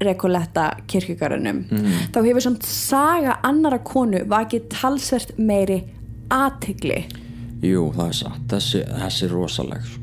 Recoletta 0.01 0.77
kirkjugarunum 0.87 1.65
Mhm. 1.71 1.93
þá 2.13 2.19
hefur 2.27 2.41
samt 2.45 2.63
saga 2.63 3.39
annara 3.43 3.79
konu 3.79 4.19
vakið 4.29 4.69
talsvert 4.69 5.37
meiri 5.39 5.83
aðtigli 6.31 7.05
Jú, 7.63 7.91
það 7.97 8.09
er 8.09 8.13
satt. 8.13 8.43
Þessi, 8.49 8.83
þessi 9.01 9.23
er 9.25 9.31
rosaleg, 9.33 9.83
sko. 9.83 10.01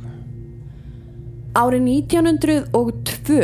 árið 1.56 1.84
1902 1.84 3.38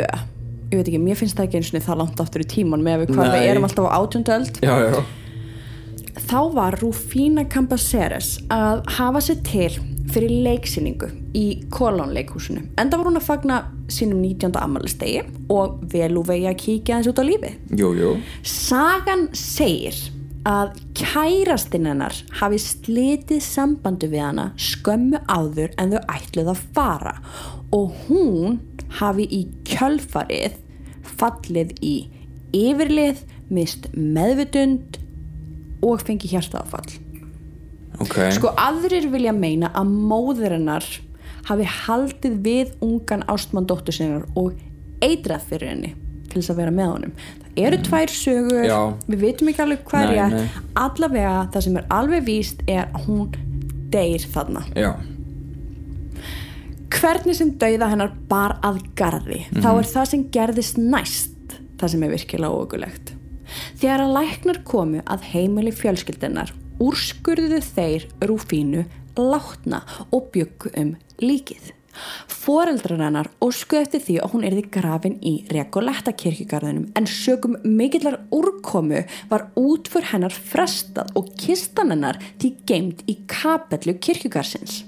ég 0.70 0.76
veit 0.78 0.86
ekki, 0.88 0.98
mér 1.02 1.16
finnst 1.18 1.36
það 1.38 1.46
ekki 1.48 1.58
eins 1.60 1.70
og 1.74 1.82
það 1.86 1.98
langt 2.02 2.20
aftur 2.22 2.42
í 2.44 2.48
tíman 2.50 2.82
með 2.82 3.08
Nei. 3.10 3.16
við 3.26 3.46
erum 3.50 3.64
alltaf 3.68 3.86
á 3.86 3.98
átjöndöld 3.98 4.60
Já, 4.62 4.74
já. 4.90 5.04
þá 6.30 6.52
var 6.54 6.76
Rufina 6.82 7.44
Cambaceres 7.44 8.40
að 8.50 8.82
hafa 8.98 9.18
sér 9.24 9.40
til 9.46 9.70
fyrir 10.14 10.32
leiksýningu 10.46 11.10
í 11.36 11.44
Kolón 11.72 12.14
leikhúsinu 12.16 12.64
enda 12.80 12.98
var 13.00 13.10
hún 13.10 13.20
að 13.20 13.26
fagna 13.28 13.58
sínum 13.90 14.22
19. 14.22 14.54
ammælistegi 14.60 15.24
og 15.52 15.82
vel 15.92 16.16
úr 16.20 16.30
vegi 16.30 16.48
að 16.50 16.58
kíkja 16.64 16.98
eins 16.98 17.10
út 17.10 17.20
á 17.20 17.24
lífi 17.26 17.52
Jú, 17.78 17.92
jú. 17.98 18.14
Sagan 18.46 19.28
segir 19.36 19.98
að 20.48 20.78
kærastinn 20.96 21.88
hennar 21.90 22.16
hafi 22.40 22.58
slitið 22.62 23.42
sambandu 23.44 24.08
við 24.12 24.24
hana 24.24 24.46
skömmu 24.56 25.20
áður 25.28 25.74
en 25.76 25.94
þau 25.94 26.00
ætluð 26.16 26.54
að 26.54 26.64
fara 26.76 27.14
og 27.76 27.92
hún 28.08 28.58
hafi 29.00 29.26
í 29.28 29.44
kjölfarið 29.68 30.56
fallið 31.20 31.76
í 31.84 31.94
yfirlið, 32.56 33.22
mist 33.52 33.88
meðvutund 33.94 34.98
og 35.86 36.02
fengi 36.04 36.30
hjartaáfall. 36.32 36.98
Ok 38.00 38.16
Sko 38.38 38.52
aðrir 38.56 39.08
vilja 39.12 39.32
meina 39.36 39.70
að 39.76 39.90
móður 40.10 40.54
hennar 40.56 40.86
hafi 41.50 41.66
haldið 41.66 42.38
við 42.44 42.72
ungan 42.84 43.24
ástmann 43.32 43.66
dóttur 43.68 43.96
sinnar 43.96 44.24
og 44.38 44.54
eitrað 45.04 45.46
fyrir 45.50 45.72
henni 45.74 45.94
til 46.30 46.38
þess 46.42 46.52
að 46.52 46.58
vera 46.60 46.70
með 46.74 46.90
honum. 46.92 47.12
Það 47.40 47.62
eru 47.66 47.78
tvær 47.82 48.12
sögur, 48.14 48.64
Já. 48.68 48.76
við 49.10 49.22
vitum 49.24 49.48
ekki 49.50 49.62
alveg 49.64 49.80
hvað 49.88 50.10
Nei, 50.12 50.26
nei. 50.30 50.50
allavega 50.78 51.32
það 51.52 51.64
sem 51.66 51.78
er 51.80 51.88
alveg 51.96 52.26
víst 52.28 52.60
er 52.70 52.84
að 52.94 53.08
hún 53.08 53.32
deyr 53.90 54.26
þarna. 54.30 54.62
já, 54.78 54.92
Hvernig 56.90 57.36
sem 57.38 57.50
dauða 57.58 57.88
hennar 57.92 58.12
bar 58.28 58.56
að 58.66 58.80
garði, 58.98 59.44
þá 59.62 59.68
er 59.80 59.86
það 59.88 60.08
sem 60.10 60.24
gerðist 60.34 60.78
næst 60.82 61.54
það 61.80 61.92
sem 61.94 62.02
er 62.06 62.12
virkilega 62.12 62.56
óögulegt. 62.60 63.12
Þegar 63.80 64.02
að 64.04 64.14
læknar 64.18 64.58
komu 64.68 65.00
að 65.10 65.24
heimili 65.32 65.72
fjölskyldennar 65.74 66.50
úrskurðuðu 66.80 67.60
þeir 67.74 68.08
Rúfínu 68.24 68.86
látna 69.18 69.84
og 70.10 70.30
byggu 70.34 70.72
um 70.80 70.96
líkið. 71.20 71.74
Foreldrar 72.30 73.02
hennar 73.02 73.28
óskuðu 73.42 73.82
eftir 73.82 74.02
því 74.04 74.16
að 74.22 74.34
hún 74.34 74.44
erði 74.46 74.62
grafin 74.72 75.16
í 75.26 75.32
Rekoletta 75.50 76.12
kirkjugarðinum 76.16 76.86
en 76.96 77.08
sögum 77.10 77.56
mikillar 77.66 78.20
úrkomu 78.34 79.02
var 79.32 79.48
útför 79.58 80.06
hennar 80.12 80.34
frestað 80.34 81.10
og 81.18 81.32
kistan 81.40 81.92
hennar 81.92 82.20
því 82.40 82.52
geimt 82.70 83.02
í 83.10 83.18
kapellu 83.30 83.96
kirkjugarsins. 83.98 84.84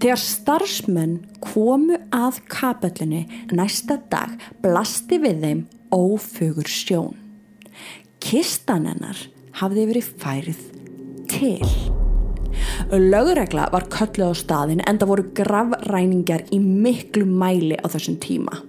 Þegar 0.00 0.22
starfsmenn 0.22 1.18
komu 1.44 1.98
að 2.14 2.40
kapellunni 2.48 3.26
næsta 3.52 3.98
dag 4.10 4.38
blasti 4.64 5.20
við 5.20 5.44
þeim 5.44 5.64
ófögur 5.92 6.68
sjón. 6.72 7.18
Kistan 8.18 8.88
hennar 8.88 9.20
hafði 9.60 9.88
verið 9.92 10.12
færið 10.22 10.64
til. 11.38 11.98
Lögregla 12.90 13.68
var 13.72 13.86
kölluð 13.92 14.32
á 14.32 14.34
staðin 14.38 14.82
en 14.86 14.98
það 14.98 15.10
voru 15.12 15.26
gravræningar 15.36 16.46
í 16.54 16.58
miklu 16.62 17.26
mæli 17.26 17.76
á 17.78 17.86
þessum 17.90 18.18
tíma. 18.22 18.62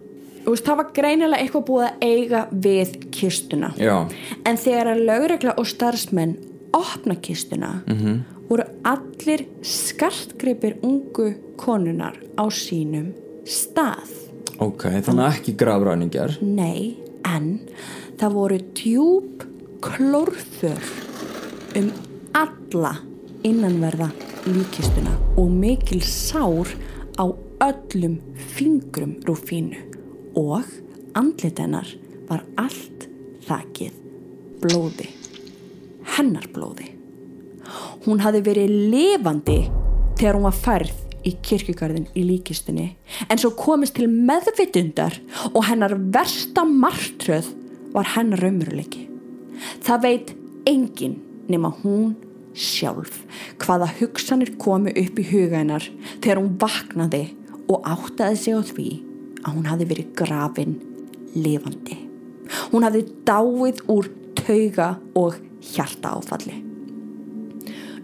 Veist, 0.46 0.66
það 0.66 0.80
var 0.82 0.92
greinilega 0.96 1.44
eitthvað 1.44 1.66
búið 1.68 1.86
að 1.86 2.06
eiga 2.06 2.42
við 2.52 2.94
kistuna. 3.14 3.74
já 3.78 4.08
En 4.46 4.58
þegar 4.58 4.94
að 4.94 5.06
lögregla 5.10 5.54
og 5.58 5.68
starfsmenn 5.68 6.38
opna 6.74 7.16
kistuna 7.16 7.82
-hmm. 7.86 8.20
voru 8.50 8.64
allir 8.84 9.46
skartgripir 9.62 10.78
ungu 10.82 11.34
konunar 11.56 12.16
á 12.38 12.46
sínum 12.50 13.14
stað. 13.46 14.10
ok, 14.60 14.84
þannig 14.84 15.26
að 15.26 15.34
ekki 15.38 15.56
grafræningjar 15.58 16.38
Nei, 16.42 16.98
en 17.26 17.60
það 18.18 18.34
voru 18.34 18.60
djúb 18.74 19.44
klórför 19.82 20.84
um 21.76 21.92
alla 22.70 22.96
innanverða 23.44 24.10
líkistuna 24.46 25.16
og 25.38 25.50
mikil 25.52 26.02
sár 26.06 26.70
á 27.18 27.26
öllum 27.66 28.20
fingrum 28.36 29.16
Rúfínu 29.26 29.80
og 30.38 30.64
andlit 31.18 31.58
hennar 31.60 31.88
var 32.30 32.44
allt 32.58 33.08
þakið 33.48 33.96
blóði, 34.62 35.08
hennar 36.18 36.46
blóði. 36.54 36.92
Hún 38.06 38.22
hafði 38.22 38.44
verið 38.46 38.76
lifandi 38.94 39.60
þegar 40.20 40.38
hún 40.38 40.48
var 40.50 40.62
færð 40.62 40.94
í 41.26 41.34
kirkjugarðin 41.42 42.08
í 42.14 42.24
líkistunni 42.28 42.88
en 43.28 43.42
svo 43.42 43.56
komist 43.58 43.98
til 43.98 44.08
meðvitundar 44.12 45.18
og 45.56 45.64
hennar 45.66 45.98
versta 45.98 46.68
martröð 46.70 47.50
var 47.96 48.14
hennar 48.14 48.46
raumurleiki. 48.46 49.08
Það 49.82 50.04
veit 50.06 50.34
enginn 50.70 51.18
nema 51.50 51.74
hún 51.82 52.14
sjálf 52.58 53.22
hvaða 53.62 53.90
hugsanir 54.00 54.56
komu 54.62 54.92
upp 54.92 55.20
í 55.20 55.28
huga 55.30 55.62
hennar 55.62 55.86
þegar 56.22 56.42
hún 56.42 56.56
vaknaði 56.62 57.24
og 57.70 57.86
áttaði 57.86 58.40
sig 58.42 58.58
á 58.58 58.62
því 58.66 58.90
að 59.44 59.54
hún 59.56 59.70
hafði 59.70 59.90
verið 59.92 60.14
grafin 60.20 60.76
lifandi. 61.36 62.00
Hún 62.72 62.86
hafði 62.86 63.06
dáið 63.28 63.84
úr 63.92 64.10
tauga 64.40 64.90
og 65.20 65.38
hjarta 65.62 66.16
áfalli. 66.18 66.58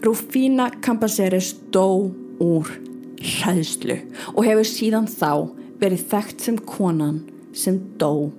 Rúfína 0.04 0.70
Campaseres 0.84 1.54
dó 1.74 2.12
úr 2.42 2.70
hræðslu 3.18 3.98
og 4.34 4.42
hefur 4.46 4.68
síðan 4.68 5.08
þá 5.10 5.48
verið 5.80 6.08
þekkt 6.12 6.44
sem 6.46 6.58
konan 6.62 7.24
sem 7.56 7.80
dó 8.00 8.30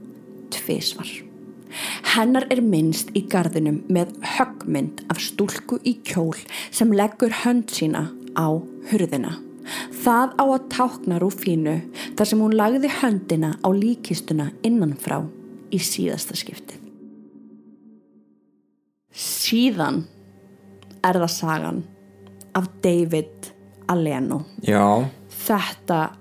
tvisvar. 0.53 1.26
Hennar 2.13 2.47
er 2.53 2.61
minnst 2.63 3.11
í 3.17 3.23
gardinum 3.29 3.81
með 3.91 4.13
höggmynd 4.37 5.03
af 5.11 5.19
stúlku 5.21 5.79
í 5.83 5.97
kjól 6.07 6.37
sem 6.71 6.93
leggur 6.95 7.33
hönd 7.43 7.71
sína 7.73 8.07
á 8.37 8.47
hurðina. 8.91 9.35
Það 10.03 10.35
á 10.39 10.45
að 10.47 10.67
tákna 10.71 11.19
Rúfínu 11.19 11.75
þar 12.15 12.29
sem 12.29 12.41
hún 12.43 12.55
lagði 12.55 12.91
höndina 13.01 13.55
á 13.59 13.69
líkistuna 13.75 14.51
innanfrá 14.63 15.19
í 15.75 15.79
síðasta 15.83 16.37
skipti. 16.39 16.79
Síðan 19.17 20.05
er 21.03 21.19
það 21.19 21.33
sagan 21.33 21.83
af 22.55 22.69
David 22.83 23.51
Aleno. 23.87 24.43
já, 24.61 25.09
Þetta, 25.47 26.11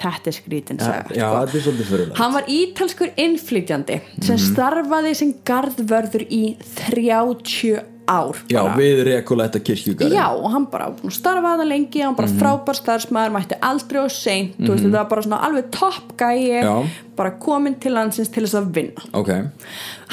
þetta 0.00 0.30
er 0.32 0.36
skrítin 0.36 0.78
saga. 0.80 1.14
já, 1.16 1.28
sko. 1.48 1.72
fyrirlega 1.88 2.16
Hann 2.20 2.32
var 2.36 2.48
ítalskur 2.52 3.12
innflytjandi 3.16 4.00
sem 4.22 4.38
starfaði 4.38 5.14
sem 5.18 5.34
gardvörður 5.46 6.26
í 6.30 6.42
30 6.78 7.84
ár. 8.06 8.36
já, 8.48 8.62
bara. 8.62 8.76
við 8.78 9.00
Rekoletta 9.08 9.58
kirkjugarinn 9.60 10.14
Já, 10.14 10.28
og 10.30 10.50
hann 10.52 10.66
bara 10.70 10.90
búinn 10.94 11.10
að 11.10 11.16
starfa 11.18 11.54
það 11.58 11.68
lengi, 11.72 12.02
hann 12.04 12.14
bara 12.18 12.28
frábær 12.30 12.78
starfsmæður, 12.78 13.32
mætti 13.34 13.58
aldrei 13.66 14.00
og 14.04 14.12
seint, 14.14 14.54
þú 14.60 14.70
veist, 14.72 14.84
þetta 14.86 15.00
var 15.00 15.08
bara 15.10 15.24
svona 15.26 15.40
alveg 15.48 15.70
topp 15.74 16.12
gæi, 16.20 16.62
Já. 16.62 16.74
bara 17.18 17.32
kominn 17.42 17.74
til 17.82 17.96
landsins 17.96 18.30
til 18.30 18.44
þess 18.46 18.60
að 18.60 18.70
vinna. 18.78 19.08
ok, 19.12 19.32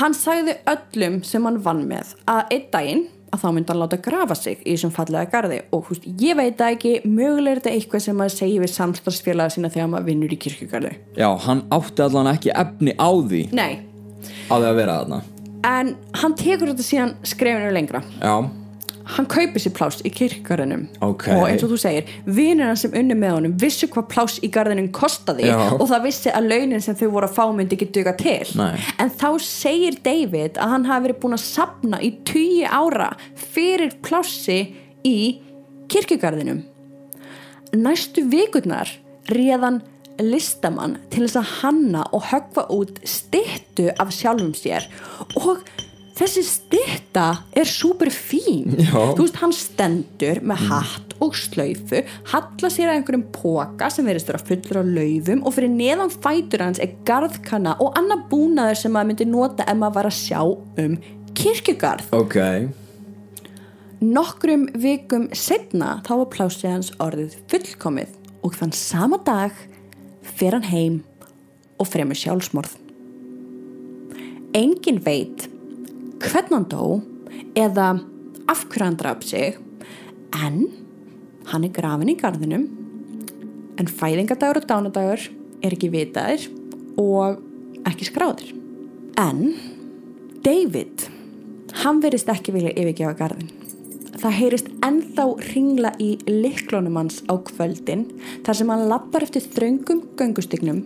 Hann 0.02 0.14
sagði 0.18 0.56
öllum 0.74 1.20
sem 1.24 1.46
hann 1.46 1.62
vann 1.62 1.86
með 1.90 2.16
að 2.26 2.56
einn 2.58 2.66
daginn 2.74 3.06
að 3.34 3.42
þá 3.44 3.48
myndi 3.56 3.72
hann 3.74 3.80
láta 3.82 3.98
grafa 4.06 4.36
sig 4.38 4.60
í 4.64 4.76
þessum 4.76 4.92
fallega 4.94 5.30
garði 5.34 5.60
og 5.74 5.88
húst, 5.90 6.06
ég 6.22 6.38
veit 6.38 6.58
það 6.60 6.74
ekki, 6.76 6.92
mögulega 7.10 7.56
er 7.56 7.62
þetta 7.62 7.74
eitthvað 7.78 8.04
sem 8.06 8.18
maður 8.22 8.36
segir 8.38 8.62
við 8.64 8.74
samstagsfélaga 8.76 9.56
sína 9.56 9.72
þegar 9.74 9.90
maður 9.94 10.10
vinnur 10.12 10.34
í 10.36 10.40
kirkjugarði. 10.46 10.92
já, 11.18 11.30
hann 11.48 11.64
átti 11.74 12.06
allan 12.06 12.30
ekki 12.34 12.54
efni 12.54 12.94
á 13.00 13.10
því 13.10 13.42
Nei, 13.58 13.80
á 14.50 14.54
því 14.56 14.68
að 14.70 14.76
vera 14.82 14.98
þarna 15.02 15.22
en 15.64 15.94
hann 16.22 16.34
tekur 16.36 16.74
þetta 16.74 16.84
síðan 16.86 17.16
skrefinu 17.24 17.72
lengra. 17.74 18.04
já, 18.22 18.36
Hann 19.04 19.26
kaupir 19.28 19.60
sér 19.60 19.74
pláss 19.76 20.00
í 20.08 20.10
kirkjugarðinum 20.16 20.86
Ok. 21.04 21.26
og 21.36 21.42
eins 21.50 21.64
og 21.66 21.74
þú 21.74 21.78
segir, 21.82 22.08
vinur 22.24 22.70
hann 22.70 22.78
sem 22.80 22.94
unni 22.96 23.18
með 23.20 23.34
honum 23.36 23.56
vissu 23.60 23.90
hvað 23.92 24.08
pláss 24.14 24.40
í 24.40 24.50
garðinum 24.54 24.88
kostaði 24.96 25.50
Já. 25.50 25.58
og 25.76 25.84
það 25.90 26.06
vissi 26.08 26.32
að 26.32 26.48
launin 26.54 26.82
sem 26.86 26.96
þau 26.96 27.10
voru 27.12 27.28
að 27.28 27.36
fá 27.36 27.44
myndi 27.52 27.76
ekki 27.76 27.90
duga 27.98 28.14
til. 28.16 28.48
Nei. 28.56 28.80
En 29.04 29.12
þá 29.12 29.28
segir 29.44 30.00
David 30.06 30.56
að 30.56 30.72
hann 30.76 30.88
hafi 30.88 31.08
verið 31.10 31.20
búin 31.26 31.36
að 31.36 31.44
sapna 31.44 32.00
í 32.00 32.14
20 32.32 32.70
ára 32.72 33.10
fyrir 33.36 33.98
plássi 34.06 34.60
í 35.04 35.18
kirkjugarðinum. 35.92 36.64
Næstu 37.76 38.24
vikurnar 38.32 38.88
réðan 39.34 39.82
listamann 40.22 41.00
til 41.10 41.26
þess 41.26 41.40
að 41.42 41.54
hanna 41.64 42.04
og 42.14 42.28
höggva 42.30 42.68
út 42.74 43.00
styttu 43.10 43.90
af 44.00 44.12
sjálfum 44.14 44.54
sér 44.58 44.86
og 45.42 45.64
þessi 46.18 46.44
stytta 46.46 47.26
er 47.58 47.70
súper 47.70 48.12
fín 48.14 48.76
Já. 48.78 48.94
þú 49.16 49.24
veist 49.24 49.40
hann 49.42 49.56
stendur 49.56 50.44
með 50.46 50.68
hatt 50.70 51.16
og 51.24 51.38
slaufu 51.38 52.04
halla 52.34 52.72
sér 52.74 52.92
að 52.92 53.00
einhverjum 53.00 53.26
póka 53.34 53.90
sem 53.94 54.06
verðist 54.08 54.30
vera 54.30 54.44
fullur 54.44 54.82
á 54.82 54.84
laufum 54.86 55.44
og 55.48 55.56
fyrir 55.56 55.74
neðan 55.74 56.14
fætur 56.14 56.66
hans 56.66 56.82
er 56.84 56.94
garðkanna 57.08 57.78
og 57.82 57.98
annað 58.00 58.28
búnaður 58.32 58.82
sem 58.84 58.94
maður 58.94 59.12
myndi 59.12 59.30
nota 59.32 59.66
ef 59.66 59.80
maður 59.80 60.00
var 60.00 60.12
að 60.12 60.18
sjá 60.20 60.42
um 60.86 60.98
kirkjugarð 61.34 62.16
ok 62.20 62.40
Nokkrum 64.04 64.66
vikum 64.76 65.30
setna 65.32 66.02
þá 66.04 66.10
var 66.20 66.30
plásið 66.34 66.74
hans 66.74 66.90
orðið 67.00 67.38
fullkomið 67.48 68.18
og 68.44 68.58
þann 68.58 68.74
sama 68.76 69.20
dag 69.24 69.56
fer 70.28 70.58
hann 70.58 70.68
heim 70.68 70.98
og 71.80 71.88
fremur 71.88 72.20
sjálfsmorð. 72.20 72.74
Engin 74.60 75.00
veit 75.06 75.48
hvern 76.24 76.56
hann 76.56 76.70
dó 76.72 76.86
eða 77.60 77.90
af 78.52 78.66
hverju 78.68 78.88
hann 78.88 79.00
draf 79.00 79.24
sig 79.28 79.58
en 80.40 80.68
hann 81.52 81.68
er 81.68 81.76
grafin 81.76 82.12
í 82.14 82.20
garðinum 82.20 82.68
en 83.80 83.90
fæðingadagur 83.90 84.62
og 84.62 84.70
dánadagur 84.70 85.28
er 85.64 85.76
ekki 85.76 85.92
vitaðir 85.94 86.48
og 87.00 87.42
ekki 87.90 88.08
skráðir. 88.08 88.54
En 89.20 89.54
David 90.44 91.08
Hann 91.82 92.04
verist 92.04 92.30
ekki 92.30 92.54
vilja 92.54 92.74
yfirgefa 92.78 93.16
garðin. 93.18 93.50
Það 94.14 94.36
heyrist 94.38 94.70
ennþá 94.86 95.26
ringla 95.50 95.92
í 96.00 96.12
liklónum 96.30 97.00
hans 97.00 97.24
á 97.26 97.34
kvöldin 97.50 98.06
þar 98.46 98.60
sem 98.60 98.70
hann 98.72 98.86
lappar 98.92 99.26
eftir 99.26 99.44
þröngum 99.56 100.04
göngustygnum 100.20 100.84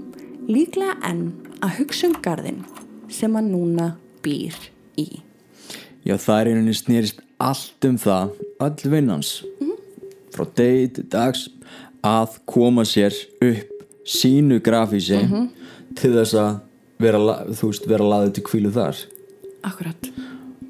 líklega 0.48 0.96
enn 1.06 1.28
að 1.60 1.82
hugsa 1.82 2.08
um 2.08 2.16
garðin 2.24 2.64
sem 3.12 3.36
hann 3.36 3.52
núna 3.52 3.92
býr 4.24 4.56
í. 4.98 5.08
Já, 6.08 6.16
það 6.16 6.40
er 6.40 6.50
einhvern 6.52 6.68
veginn 6.70 6.80
snýrist 6.82 7.22
allt 7.44 7.86
um 7.90 7.98
það, 8.02 8.32
öll 8.64 8.92
vinnans 8.94 9.32
frá 10.34 10.46
degi 10.58 10.88
til 10.98 11.04
dags 11.12 11.48
að 12.06 12.38
koma 12.50 12.84
sér 12.88 13.16
upp 13.42 13.86
sínu 14.08 14.60
grafísi 14.64 15.20
til 15.98 16.12
þess 16.14 16.36
að 16.38 16.60
vera, 17.02 17.20
þú 17.52 17.72
veist, 17.72 17.88
vera 17.90 18.06
laðið 18.08 18.36
til 18.38 18.44
kvílu 18.48 18.72
þar 18.74 19.00
Akkurat. 19.68 20.10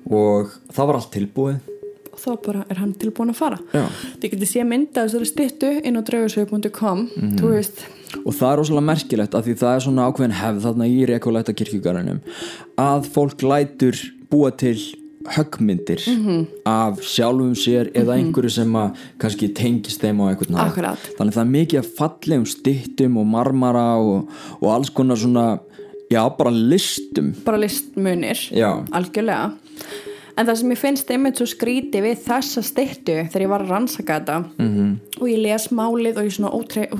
og 0.09 0.53
það 0.73 0.87
var 0.89 1.01
allt 1.01 1.11
tilbúið 1.15 1.73
Og 2.17 2.21
þá 2.23 2.31
bara 2.47 2.61
er 2.65 2.79
hann 2.81 2.95
tilbúin 2.97 3.29
að 3.29 3.35
fara. 3.37 3.57
Já. 3.77 3.83
Þið 4.17 4.31
getur 4.31 4.49
sé 4.49 4.63
mynda 4.65 5.03
þessari 5.05 5.27
styttu 5.29 5.67
inn 5.85 5.99
á 5.99 6.01
draugarsögu.com 6.01 7.03
Þú 7.37 7.51
veist, 7.51 7.83
og 8.23 8.33
það 8.33 8.47
er 8.49 8.57
rosalega 8.57 8.85
merkilegt 8.87 9.35
af 9.37 9.45
því 9.45 9.53
það 9.59 9.75
er 9.75 9.83
svona 9.85 10.07
ákveðin 10.09 10.33
hefð 10.39 10.63
þarna 10.65 10.87
í 10.89 10.95
rekolæta 11.11 11.53
kirkjugarðinum 11.59 12.23
að 12.81 13.09
fólk 13.13 13.45
lætur 13.45 13.99
búa 14.31 14.51
til 14.51 14.77
höggmyndir 15.35 16.01
af 16.65 17.01
sjálfum 17.03 17.55
sér 17.57 17.89
eða 17.97 18.15
einhverju 18.15 18.51
sem 18.53 18.75
að 18.79 18.99
kannski 19.19 19.49
tengist 19.55 20.03
þeim 20.03 20.21
á 20.23 20.25
einhvern. 20.31 20.59
Akkurat. 20.63 21.09
þannig 21.17 21.35
það 21.35 21.43
er 21.43 21.53
mikið 21.55 21.79
af 21.81 21.89
fallegum 21.97 22.45
styttum 22.47 23.17
og 23.17 23.25
marmara 23.27 23.87
og, 23.99 24.29
og 24.61 24.69
alls 24.71 24.89
konar 24.89 25.19
svona 25.19 25.47
já 26.09 26.21
bara 26.37 26.51
listum 26.51 27.33
bara 27.45 27.57
listmunir. 27.57 28.39
já, 28.51 28.85
algjörlega 28.91 29.51
en 30.37 30.45
það 30.45 30.55
sem 30.59 30.71
ég 30.71 30.79
finnst 30.79 31.11
einmitt 31.11 31.39
svo 31.39 31.47
skríti 31.49 32.01
við 32.03 32.23
þessa 32.23 32.63
styttu 32.63 33.17
þegar 33.25 33.43
ég 33.43 33.51
var 33.51 33.65
að 33.65 33.73
rannsaka 33.73 34.19
þetta 34.19 34.37
-hmm. 34.57 34.95
og 35.19 35.27
ég 35.27 35.41
les 35.41 35.67
málið 35.71 36.17
og 36.17 36.23
ég 36.23 36.33
svona 36.37 36.51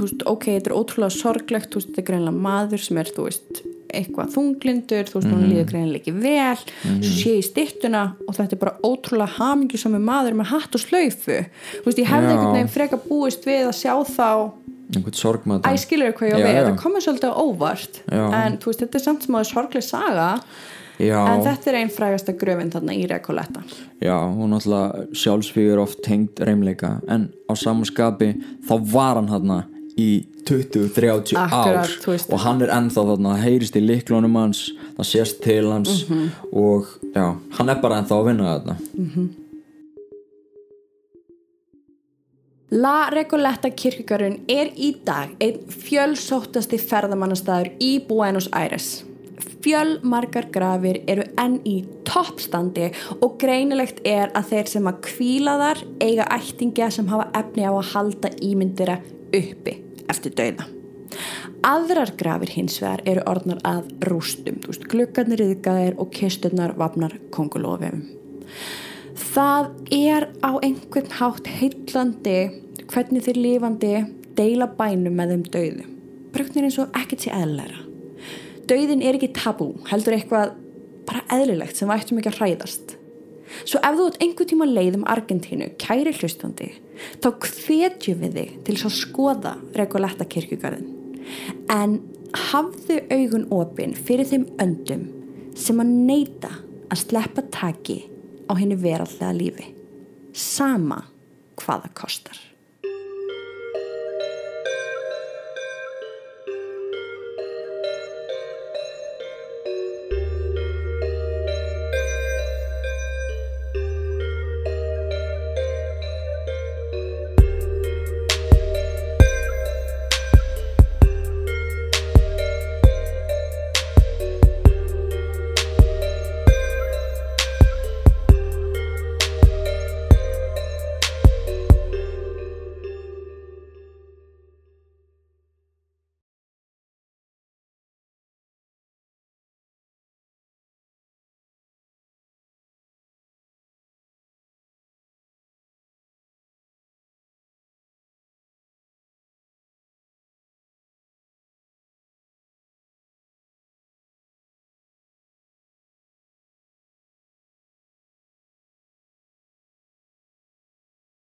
veist, 0.02 0.24
ok, 0.26 0.46
þetta 0.46 0.70
er 0.70 0.78
ótrúlega 0.80 1.10
sorglegt 1.10 1.74
þetta 1.74 2.02
er 2.02 2.08
greinlega 2.10 2.44
maður 2.48 2.82
sem 2.84 2.98
er 2.98 3.06
þú 3.16 3.30
veist, 3.30 3.64
eitthvað 3.96 4.32
þunglindur 4.36 5.10
þú 5.10 5.20
veist, 5.20 5.32
hún 5.32 5.44
líður 5.48 5.68
greinlega 5.72 6.02
ekki 6.02 6.14
vel 6.18 6.62
svo 6.62 7.12
sé 7.12 7.36
ég 7.38 7.48
styttuna 7.48 8.04
og 8.28 8.38
þetta 8.38 8.58
er 8.58 8.62
bara 8.62 8.78
ótrúlega 8.84 9.38
hamingjusami 9.38 10.02
maður 10.04 10.40
með 10.40 10.52
hatt 10.54 10.78
og 10.78 10.84
slaufu. 10.84 11.42
Þú 11.82 11.86
veist, 11.90 12.02
ég 12.02 12.10
hefði 12.12 12.32
einhvern 12.34 12.56
veginn 12.58 12.74
freka 12.74 13.02
búist 13.04 13.48
við 13.48 13.68
að 13.70 13.78
sjá 13.82 13.94
þá 14.12 14.32
einhvern 14.96 15.18
sorgmat 15.20 15.68
Æ, 15.68 15.76
skilur 15.82 16.16
hvað 16.16 16.32
ég 16.32 16.36
á 16.36 16.40
við, 16.40 16.58
þetta 16.62 16.82
komið 16.82 17.06
svolítið 17.06 17.38
óvart. 17.44 18.02
Já. 18.08 18.26
en 18.40 18.58
þú 18.62 18.72
veist, 18.72 18.84
þetta 18.84 19.00
er 19.00 19.04
samt 19.04 19.26
sem 19.26 19.38
áður 19.38 19.50
sorgleg 19.52 19.86
saga. 19.86 20.28
Já, 20.98 21.18
en 21.30 21.44
þetta 21.46 21.70
er 21.70 21.78
einn 21.78 21.92
frægasta 21.94 22.34
gröfin 22.34 22.72
þarna 22.74 22.96
í 22.98 23.04
Recoletta. 23.10 23.62
Já, 24.02 24.16
hún 24.18 24.56
náttúrulega 24.56 25.06
sjálfsvíður 25.14 25.84
oft 25.84 26.02
tengd 26.06 26.40
reymleika 26.42 26.96
en 27.06 27.28
á 27.46 27.54
samanskapi 27.54 28.32
þá 28.66 28.74
var 28.94 29.20
hann 29.20 29.30
hann 29.30 29.54
í 29.98 30.26
20-30 30.48 31.36
Akkurat, 31.36 31.90
ár 31.90 31.96
veist. 32.08 32.30
og 32.32 32.40
hann 32.40 32.62
er 32.62 32.70
ennþá 32.72 33.04
þarna, 33.10 33.34
það 33.36 33.44
heyrist 33.48 33.76
í 33.76 33.82
liklunum 33.84 34.36
hans 34.40 34.62
það 34.98 35.10
sést 35.12 35.42
til 35.44 35.66
hans 35.72 36.06
Mhm. 36.10 36.30
og 36.54 36.86
já, 37.16 37.36
hann 37.58 37.70
er 37.70 37.82
bara 37.82 38.02
ennþá 38.02 38.16
að 38.22 38.26
vinna 38.28 38.60
þarna 38.60 38.78
La 42.70 43.10
Recoleta 43.10 43.70
kirkjugarun 43.72 44.42
er 44.52 44.72
í 44.76 44.90
dag 45.08 45.30
einn 45.40 45.62
fjölsóttasti 45.72 46.76
ferðamannastæður 46.82 47.70
í 47.80 47.92
Buenos 48.10 48.50
Aires. 48.52 49.04
Fjölmargar 49.64 50.50
grafir 50.52 51.00
eru 51.08 51.24
enn 51.40 51.62
í 51.68 51.78
toppstandi 52.08 52.90
og 53.22 53.38
greinilegt 53.40 54.02
er 54.08 54.32
að 54.36 54.52
þeir 54.52 54.68
sem 54.74 54.84
að 54.92 55.00
kvíla 55.08 55.56
þar 55.64 55.82
eiga 56.04 56.28
ættingja 56.38 56.92
sem 56.92 57.08
hafa 57.08 57.30
efni 57.40 57.64
á 57.64 57.72
að 57.72 57.90
halda 57.94 58.30
ímyndira 58.44 59.00
uppi 59.34 59.78
eftir 60.12 60.36
dauða. 60.38 60.68
Aðrar 61.66 62.12
grafir 62.20 62.52
hins 62.54 62.78
vegar 62.82 63.02
eru 63.10 63.24
orðnar 63.30 63.62
að 63.66 63.88
rústum, 64.10 64.60
veist, 64.68 64.86
gluggarnir 64.92 65.42
yðgæðir 65.46 65.98
og 66.02 66.12
kisturnar 66.14 66.76
vapnar 66.78 67.16
kongulofum. 67.34 68.04
Það 69.18 69.72
er 69.94 70.28
á 70.46 70.52
einhvern 70.62 71.12
hátt 71.18 71.50
heillandi 71.50 72.38
hvernig 72.88 73.26
þeir 73.26 73.42
lifandi 73.42 73.94
deila 74.38 74.70
bænum 74.78 75.18
með 75.18 75.34
þeim 75.34 75.46
dauðu. 75.56 75.90
Brögnir 76.36 76.68
eins 76.68 76.78
og 76.82 76.94
ekkert 76.98 77.26
sé 77.26 77.34
eðlæra. 77.34 77.82
Dauðin 78.68 79.02
er 79.02 79.18
ekki 79.18 79.32
tabú, 79.36 79.72
heldur 79.90 80.18
eitthvað 80.18 80.56
bara 81.08 81.24
eðlilegt 81.34 81.80
sem 81.80 81.90
við 81.90 82.04
ættum 82.04 82.22
ekki 82.22 82.34
að 82.34 82.40
hræðast. 82.42 82.98
Svo 83.64 83.80
ef 83.80 83.96
þú 83.96 84.08
ert 84.10 84.24
einhvern 84.24 84.50
tíma 84.52 84.68
leið 84.68 84.98
um 85.00 85.06
Argentínu, 85.08 85.70
kæri 85.80 86.12
hlustandi, 86.18 86.74
þá 87.24 87.30
hvetjum 87.44 88.22
við 88.24 88.38
þig 88.40 88.54
til 88.68 88.78
að 88.78 88.96
skoða 88.98 89.56
Recoletta 89.78 90.28
kirkjugarðin. 90.30 90.94
En 91.72 92.00
hafðu 92.50 93.02
augun 93.12 93.48
opin 93.54 93.96
fyrir 93.96 94.28
þeim 94.30 94.48
öndum 94.64 95.08
sem 95.58 95.80
að 95.82 95.94
neyta 96.10 96.52
að 96.92 97.04
sleppa 97.04 97.44
taki 97.54 98.02
á 98.48 98.54
henni 98.56 98.78
verallega 98.80 99.34
lífi. 99.36 99.72
Sama 100.34 101.02
hvaða 101.58 101.92
kostar. 101.98 102.38